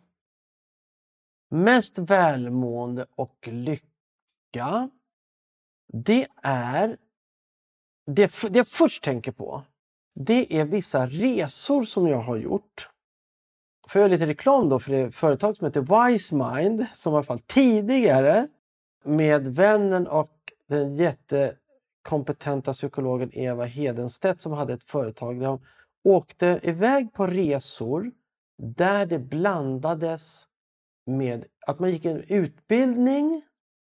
[1.50, 4.90] Mest välmående och lycka,
[5.92, 6.96] det är...
[8.06, 9.64] Det, det jag först tänker på,
[10.14, 12.89] det är vissa resor som jag har gjort
[13.90, 17.38] får jag lite reklam då för det företag som heter Wisemind som i alla fall
[17.38, 18.48] tidigare
[19.04, 20.32] med vännen och
[20.68, 25.60] den jättekompetenta psykologen Eva Hedenstedt som hade ett företag där de
[26.04, 28.10] åkte iväg på resor
[28.58, 30.44] där det blandades
[31.06, 33.42] med att man gick en utbildning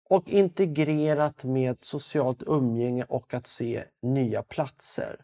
[0.09, 5.21] och integrerat med socialt umgänge och att se nya platser.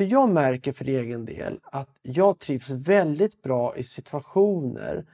[0.00, 5.04] För jag märker för egen del att jag trivs väldigt bra i situationer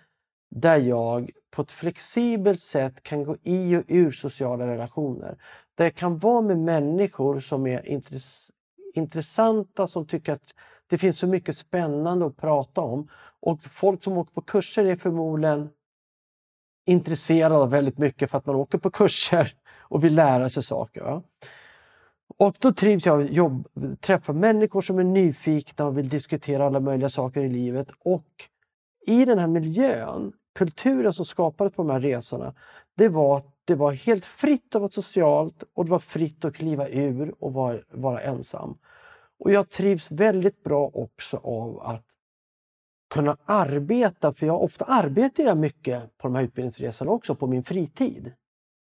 [0.50, 5.38] där jag på ett flexibelt sätt kan gå i och ur sociala relationer.
[5.74, 8.50] Där jag kan vara med människor som är intress
[8.94, 10.54] intressanta, som tycker att
[10.86, 13.08] det finns så mycket spännande att prata om.
[13.40, 15.68] Och folk som åker på kurser är förmodligen
[16.86, 21.00] intresserade av väldigt mycket för att man åker på kurser och vill lära sig saker.
[21.00, 21.22] Va?
[22.38, 23.68] Och då trivs jag jobb,
[24.00, 27.88] träffa människor som är nyfikna och vill diskutera alla möjliga saker i livet.
[27.98, 28.26] Och
[29.06, 32.54] i den här miljön, kulturen som skapades på de här resorna,
[32.94, 36.88] det var det var helt fritt att vara socialt och det var fritt att kliva
[36.88, 38.78] ur och vara, vara ensam.
[39.38, 42.04] Och jag trivs väldigt bra också av att
[43.14, 48.32] kunna arbeta, för jag ofta arbetar mycket på de här utbildningsresorna också på min fritid.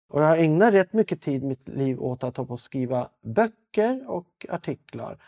[0.10, 4.46] Och jag ägnar rätt mycket tid i mitt liv åt att på skriva böcker och
[4.50, 5.24] artiklar.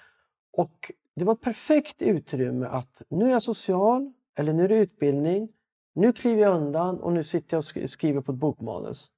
[0.54, 4.76] Och det var ett perfekt utrymme att nu är jag social, eller nu är det
[4.76, 5.50] utbildning,
[5.94, 9.12] nu kliver jag undan och nu sitter jag och skriver på ett bokmanus.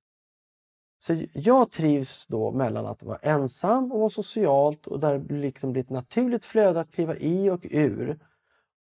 [0.97, 5.71] Så jag trivs då mellan att vara ensam och vara socialt och där det liksom
[5.71, 8.19] blir ett naturligt flöde att kliva i och ur.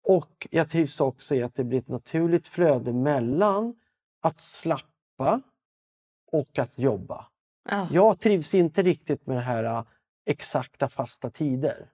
[0.03, 3.75] Och jag trivs också i att det blir ett naturligt flöde mellan
[4.21, 5.41] att slappa
[6.33, 7.27] och att jobba.
[7.69, 7.87] Ja.
[7.91, 9.83] Jag trivs inte riktigt med det här äh,
[10.25, 11.89] exakta fasta tider.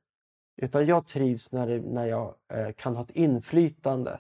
[0.62, 4.20] Utan jag trivs när, det, när jag eh, kan ha ett inflytande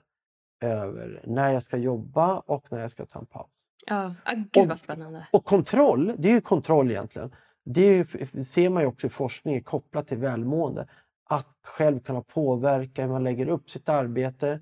[0.61, 3.51] över när jag ska jobba och när jag ska ta en paus.
[3.85, 4.15] Ja.
[4.25, 5.27] Ah, gud Och- vad spännande.
[5.31, 7.35] Och kontroll, det är ju kontroll egentligen.
[7.65, 10.87] Det är ser man ju också i forskning kopplat till välmående.
[11.23, 14.61] Att själv kunna påverka hur man lägger upp sitt arbete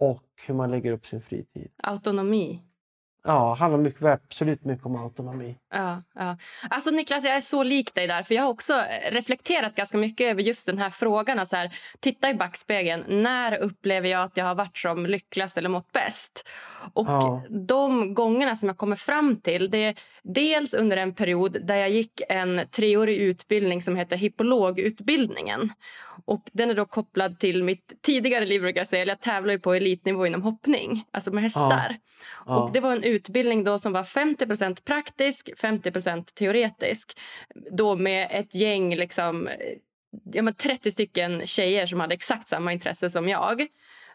[0.00, 1.70] och hur man lägger upp sin fritid.
[1.82, 2.62] Autonomi.
[3.24, 5.56] Ja, handlar mycket, absolut mycket om autonomi.
[5.72, 6.36] Ja, ja.
[6.70, 8.22] Alltså Niklas, jag är så lik dig där.
[8.22, 11.38] För Jag har också eh, reflekterat ganska mycket över just den här frågan.
[11.38, 13.04] Att så här, titta i backspegeln.
[13.22, 16.48] När upplever jag att jag har varit som lyckligast eller mått bäst?
[16.94, 17.42] Och Ja.
[17.66, 21.90] de gångerna som jag kommer fram till det är dels under en period där jag
[21.90, 25.72] gick en treårig utbildning som heter hippologutbildningen.
[26.24, 28.72] Och den är då kopplad till mitt tidigare liv.
[28.76, 29.04] Jag, säga.
[29.04, 31.96] jag tävlar på elitnivå inom hoppning, alltså med hästar.
[32.46, 32.56] Ja.
[32.56, 37.18] Och det var en utbildning då som var 50% praktisk, 50% teoretisk.
[37.70, 39.48] Då med ett gäng, liksom,
[40.32, 43.66] ja, 30 stycken tjejer som hade exakt samma intresse som jag.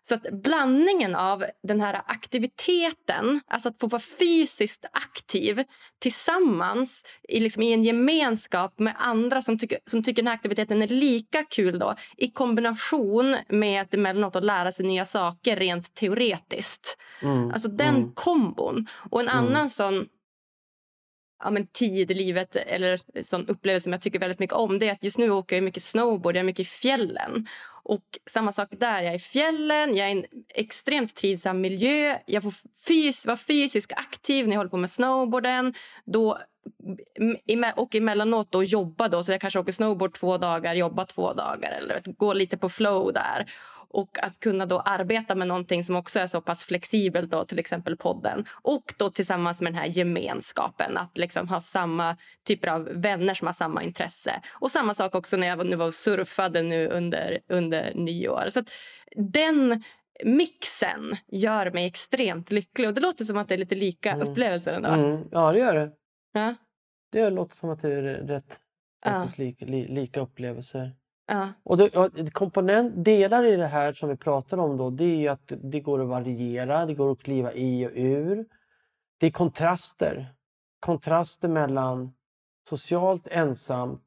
[0.10, 5.64] Så att blandningen av den här aktiviteten, alltså att få vara fysiskt aktiv
[6.00, 10.82] tillsammans i, liksom, i en gemenskap med andra som tycker, som tycker den här aktiviteten
[10.82, 15.94] är lika kul då, i kombination med att emellanåt att lära sig nya saker rent
[15.96, 16.98] teoretiskt.
[17.22, 18.88] Mm, Alltså den mm, kombon.
[19.10, 19.46] Och en Mm.
[19.46, 20.06] annan sån
[21.44, 24.88] ja, men tid i livet eller sån upplevelse som jag tycker väldigt mycket om det
[24.88, 27.48] är att just nu åker jag mycket snowboard, jag är mycket i fjällen.
[27.84, 32.18] Och samma sak där, jag är i fjällen, jag är i en extremt trivsam miljö.
[32.26, 32.54] Jag får
[32.86, 35.74] fys vara fysiskt aktiv när jag håller på med snowboarden.
[36.06, 36.40] Då,
[37.76, 41.72] och emellanåt då jobba då, så jag kanske åker snowboard två dagar, jobbar två dagar
[41.72, 43.46] eller vet, går lite på flow där.
[43.90, 47.60] Och att kunna då arbeta med någonting som också är så pass flexibelt, då, till
[47.60, 48.46] exempel podden.
[48.52, 52.18] Och då tillsammans med den här gemenskapen, att liksom ha samma
[52.48, 54.42] typer av vänner som har samma intresse.
[54.60, 58.46] Och samma sak också när jag nu var och surfade nu under, under nyår.
[58.50, 58.64] Så
[59.16, 59.84] den
[60.24, 62.88] mixen gör mig extremt lycklig.
[62.88, 64.28] Och det låter som att det är lite lika Mm.
[64.28, 64.90] upplevelser ändå.
[64.90, 65.24] mm.
[65.32, 65.92] Ja, det gör det.
[66.34, 66.56] Ja,
[67.12, 68.60] Det låter som att det är rätt
[69.06, 70.96] ja, lika, li, lika upplevelser.
[71.28, 75.26] Ja, Och det, ja, komponent, delar i det här som vi pratar om då, det
[75.26, 78.46] är att det går att variera, det går att kliva i och ur.
[79.20, 80.34] Det är kontraster.
[80.80, 82.14] Kontraster mellan
[82.70, 84.02] socialt ensamt,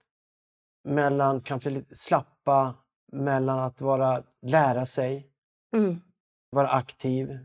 [0.85, 2.75] mellan kanske lite slappa,
[3.13, 5.27] mellan att vara, lära sig,
[5.77, 6.01] mm,
[6.51, 7.39] vara aktiv,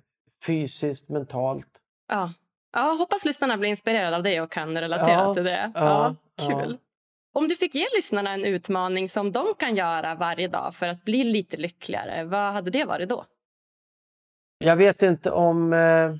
[0.45, 1.67] fysiskt, mentalt.
[2.11, 2.34] ja.
[2.78, 5.71] Ja, hoppas lyssnarna blir inspirerade av det och kan relatera Ja, till det.
[5.76, 6.78] ja, Ja, kul.
[7.36, 11.05] Om du fick ge lyssnarna en utmaning som de kan göra varje dag för att
[11.05, 13.25] bli lite lyckligare, vad hade det varit då?
[14.57, 16.15] Jag vet inte om eh,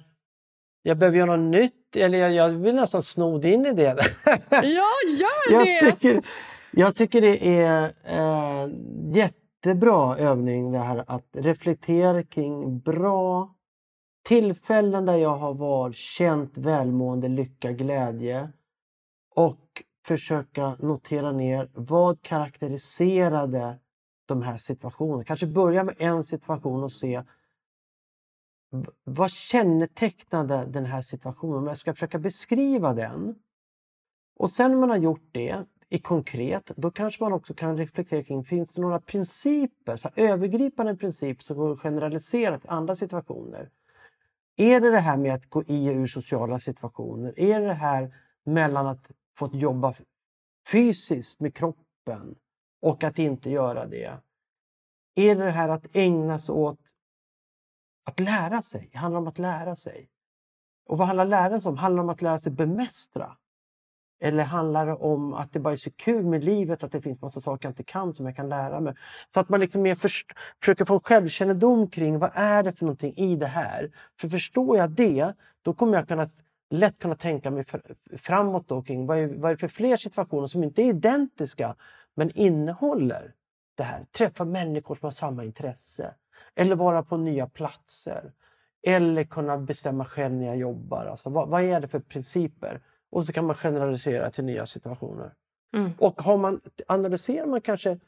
[0.84, 3.98] jag behöver göra något nytt, eller jag, jag vill nästan sno in i det.
[4.52, 4.90] Ja,
[5.20, 6.22] gör jag, tycker,
[6.72, 8.70] jag tycker det är eh,
[9.14, 13.56] jättebra övning det här att reflektera kring bra
[14.28, 18.50] tillfällen där jag har varit känt välmående, lycka, glädje
[19.36, 19.65] och
[20.06, 23.80] försöka notera ner vad karaktäriserade
[24.26, 25.24] de här situationerna.
[25.24, 27.24] Kanske börja med en situation och se
[29.04, 31.58] vad kännetecknade den här situationen?
[31.58, 33.36] Om jag ska försöka beskriva den.
[34.36, 38.24] Och sen när man har gjort det i konkret, då kanske man också kan reflektera
[38.24, 42.96] kring, finns det några principer, så här, övergripande principer som går att generalisera till andra
[42.96, 43.70] situationer?
[44.56, 47.40] Är det det här med att gå i och ur sociala situationer?
[47.40, 49.94] Är det det här mellan att fått jobba
[50.68, 52.36] fysiskt med kroppen
[52.82, 54.20] och att inte göra det?
[55.16, 56.80] Är det det här att ägna sig åt
[58.04, 58.90] att lära sig?
[58.92, 60.10] Det handlar om att lära sig.
[60.86, 61.78] Och vad handlar lära sig om?
[61.78, 63.38] Handlar det om att lära sig bemästra?
[64.20, 67.22] Eller handlar det om att det bara är så kul med livet att det finns
[67.22, 68.96] massa saker jag inte kan som jag kan lära mig?
[69.34, 72.86] Så att man liksom mer först- försöker få en självkännedom kring vad är det för
[72.86, 73.92] någonting i det här?
[74.20, 76.30] För förstår jag det, då kommer jag kunna,
[76.70, 79.98] lätt kunna tänka mig fr- framåt då kring vad är, vad är det för fler
[79.98, 81.76] situationer som inte är identiska
[82.14, 83.34] men innehåller
[83.76, 84.06] det här.
[84.12, 86.14] Träffa människor som har samma intresse.
[86.56, 88.34] Eller vara på nya platser.
[88.88, 91.06] Eller kunna bestämma själv när jag jobbar.
[91.06, 92.82] Alltså, vad, vad är det för principer?
[93.10, 95.34] Och så kan man generalisera till nya situationer.
[95.76, 95.92] Mm.
[96.00, 98.00] Och har man, analyserar man kanske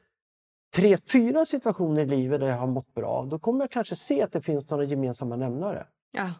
[0.76, 4.22] tre, fyra situationer i livet där jag har mått bra, då kommer jag kanske se
[4.22, 5.88] att det finns några gemensamma nämnare.
[6.12, 6.34] Ja,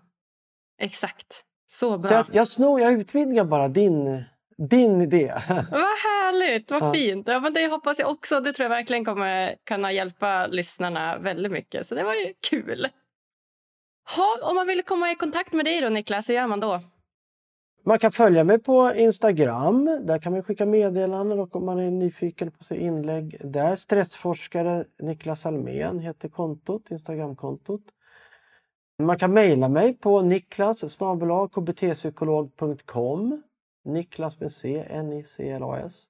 [0.78, 1.46] exakt.
[1.68, 2.08] Så bra.
[2.08, 4.24] Så jag, jag, snor, jag utvidgar bara din
[4.58, 5.34] din idé.
[5.72, 6.94] Vad härligt, vad Ja.
[6.94, 7.28] fint.
[7.28, 8.40] Ja, men det hoppas jag också.
[8.40, 11.86] Det tror jag verkligen kommer kunna hjälpa lyssnarna väldigt mycket.
[11.88, 12.88] Så det var ju kul.
[14.18, 16.80] Ha, om man vill komma i kontakt med dig då Niklas, hur gör man då?
[17.86, 19.86] Man kan följa mig på Instagram.
[20.06, 23.76] Där kan man skicka meddelanden och om man är nyfiken på sig inlägg där.
[23.76, 27.82] Stressforskare Niklas Almén heter kontot, Instagramkontot.
[29.00, 31.00] Man kan mejla mig på niklas
[31.52, 33.44] kbtpsykolog.com
[33.86, 36.06] Niklas med C, N-I-C-L-A-S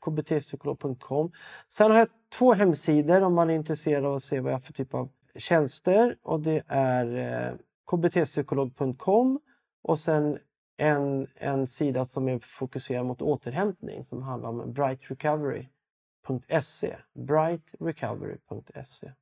[0.00, 1.32] kbtpsykolog.com
[1.68, 4.62] Sen har jag två hemsidor om man är intresserad av att se vad jag har
[4.62, 6.16] för typ av tjänster.
[6.22, 7.54] Och det är eh,
[7.90, 9.40] kbtpsykolog.com
[9.82, 10.38] och sen
[10.76, 19.12] en, en sida som är fokuserad mot återhämtning som handlar om brightrecovery.se brightrecovery.se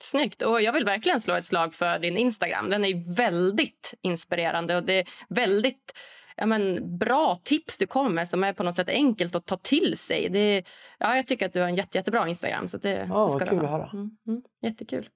[0.00, 0.42] Snyggt.
[0.42, 2.70] Och jag vill verkligen slå ett slag för din Instagram.
[2.70, 5.92] Den är väldigt inspirerande och det är väldigt
[6.36, 9.56] ja, men, bra tips du kommer med som är på något sätt enkelt att ta
[9.56, 10.28] till sig.
[10.28, 10.64] Det,
[10.98, 12.68] ja, jag tycker att du har en jätte, jättebra Instagram.
[12.68, 13.64] Så det, Ja, det vad ska du kul ha.
[13.66, 13.90] att höra.
[13.92, 15.08] Mm, mm, jättekul.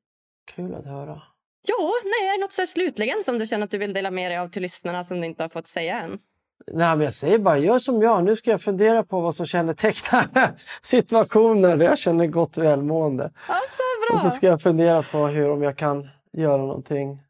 [0.54, 1.22] Kul att höra.
[1.68, 4.30] Ja, nej, är det något så slutligen som du känner att du vill dela med
[4.30, 6.18] dig av till lyssnarna som du inte har fått säga än?
[6.66, 8.24] Nej, men jag säger bara gör som jag.
[8.24, 10.26] Nu ska jag fundera på vad som kännetecknar
[10.82, 13.24] situationen där jag känner gott välmående.
[13.24, 13.82] Alltså,
[14.14, 17.22] Och så ska jag fundera på hur om jag kan göra någonting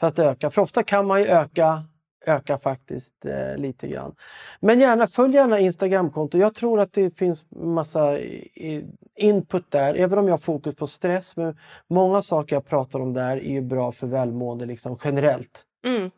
[0.00, 0.50] för att öka.
[0.50, 1.84] För ofta kan man ju öka,
[2.26, 4.14] öka faktiskt eh, lite grann.
[4.60, 6.38] Men gärna följ gärna Instagramkonto.
[6.38, 8.18] Jag tror att det finns massa
[9.16, 9.94] input där.
[9.94, 11.36] Även om jag har fokus på stress.
[11.36, 11.56] Men
[11.88, 15.64] många saker jag pratar om där är ju bra för välmående liksom generellt.
[15.84, 16.10] Mm,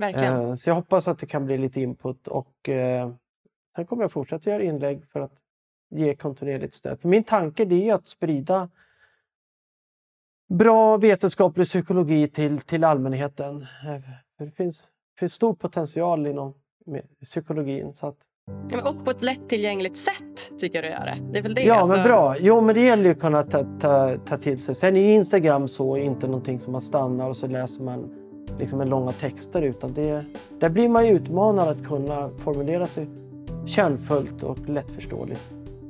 [0.00, 0.34] verkligen.
[0.48, 3.10] Eh, Så jag hoppas att det kan bli lite input och eh,
[3.76, 5.32] sen kommer jag fortsätta göra inlägg för att
[5.90, 7.00] ge kontinuerligt stöd.
[7.00, 8.68] För min tanke är att sprida
[10.48, 13.60] bra vetenskaplig psykologi till, till allmänheten.
[13.60, 14.00] Eh,
[14.44, 14.84] Det finns,
[15.18, 16.54] finns stor potential inom
[17.22, 17.94] psykologin.
[17.94, 18.16] Så att,
[18.70, 21.18] Ja, Och på ett lättillgängligt sätt tycker du gör det.
[21.32, 21.62] Det är väl det.
[21.62, 21.96] ja, alltså.
[21.96, 22.36] men bra.
[22.38, 24.74] Jo, men det gäller ju att kunna ta, ta, ta till sig.
[24.74, 28.19] Sen är Instagram så inte någonting som man stannar och så läser man
[28.60, 30.24] liksom en långa texter utan det,
[30.58, 33.08] där blir man ju utmanad att kunna formulera sig
[33.66, 35.40] kärnfullt och lättförståeligt.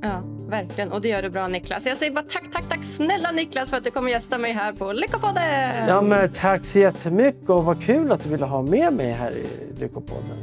[0.02, 0.92] Ja, verkligen.
[0.92, 1.86] Och det gör du bra Niklas.
[1.86, 4.72] Jag säger bara tack, tack, tack snälla Niklas för att du kommer gästa mig här
[4.72, 5.88] på Lyckopodden.
[5.88, 9.30] Ja, men tack så jättemycket och vad kul att du ville ha med mig här
[9.30, 9.46] i
[9.80, 10.36] Lyckopodden.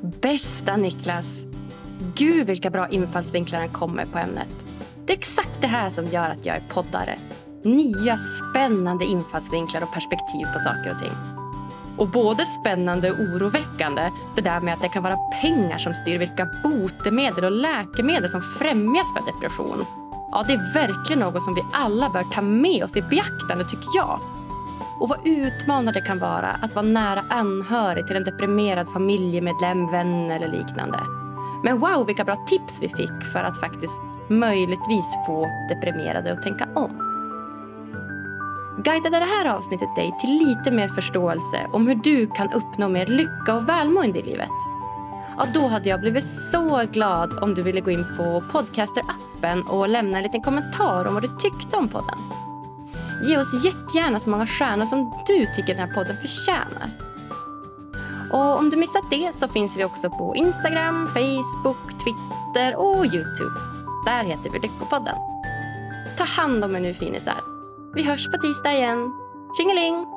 [0.00, 1.44] Bästa Niklas!
[2.16, 4.48] Gud vilka bra infallsvinklar han kommer på ämnet.
[5.06, 7.16] Det är exakt det här som gör att jag är poddare.
[7.66, 11.12] Nya spännande infallsvinklar och perspektiv på saker och ting.
[11.96, 16.18] Och både spännande och oroväckande, det där med att det kan vara pengar som styr
[16.18, 19.84] vilka botemedel och läkemedel som främjas för depression.
[20.32, 23.96] Ja, det är verkligen något som vi alla bör ta med oss i beaktande tycker
[23.96, 24.20] jag.
[25.00, 30.30] Och vad utmanande det kan vara att vara nära anhörig till en deprimerad familjemedlem, vän
[30.30, 31.00] eller liknande.
[31.64, 36.68] Men wow, vilka bra tips vi fick för att faktiskt möjligtvis få deprimerade att tänka
[36.74, 37.05] om.
[38.84, 43.06] Guidade det här avsnittet dig till lite mer förståelse om hur du kan uppnå mer
[43.06, 44.50] lycka och välmående i livet?
[45.38, 49.88] Ja, då hade jag blivit så glad om du ville gå in på Podcaster-appen och
[49.88, 52.18] lämna en liten kommentar om vad du tyckte om podden.
[53.24, 56.90] Ge oss jättegärna så många stjärnor som du tycker den här podden förtjänar.
[58.32, 63.60] Och om du missat det så finns vi också på Instagram, Facebook, Twitter och Youtube.
[64.06, 65.16] Där heter vi Lyckopodden.
[66.18, 67.55] Ta hand om er nu finisar.
[67.96, 69.12] Vi hörs på tisdag igen.
[69.56, 70.15] Tjingeling!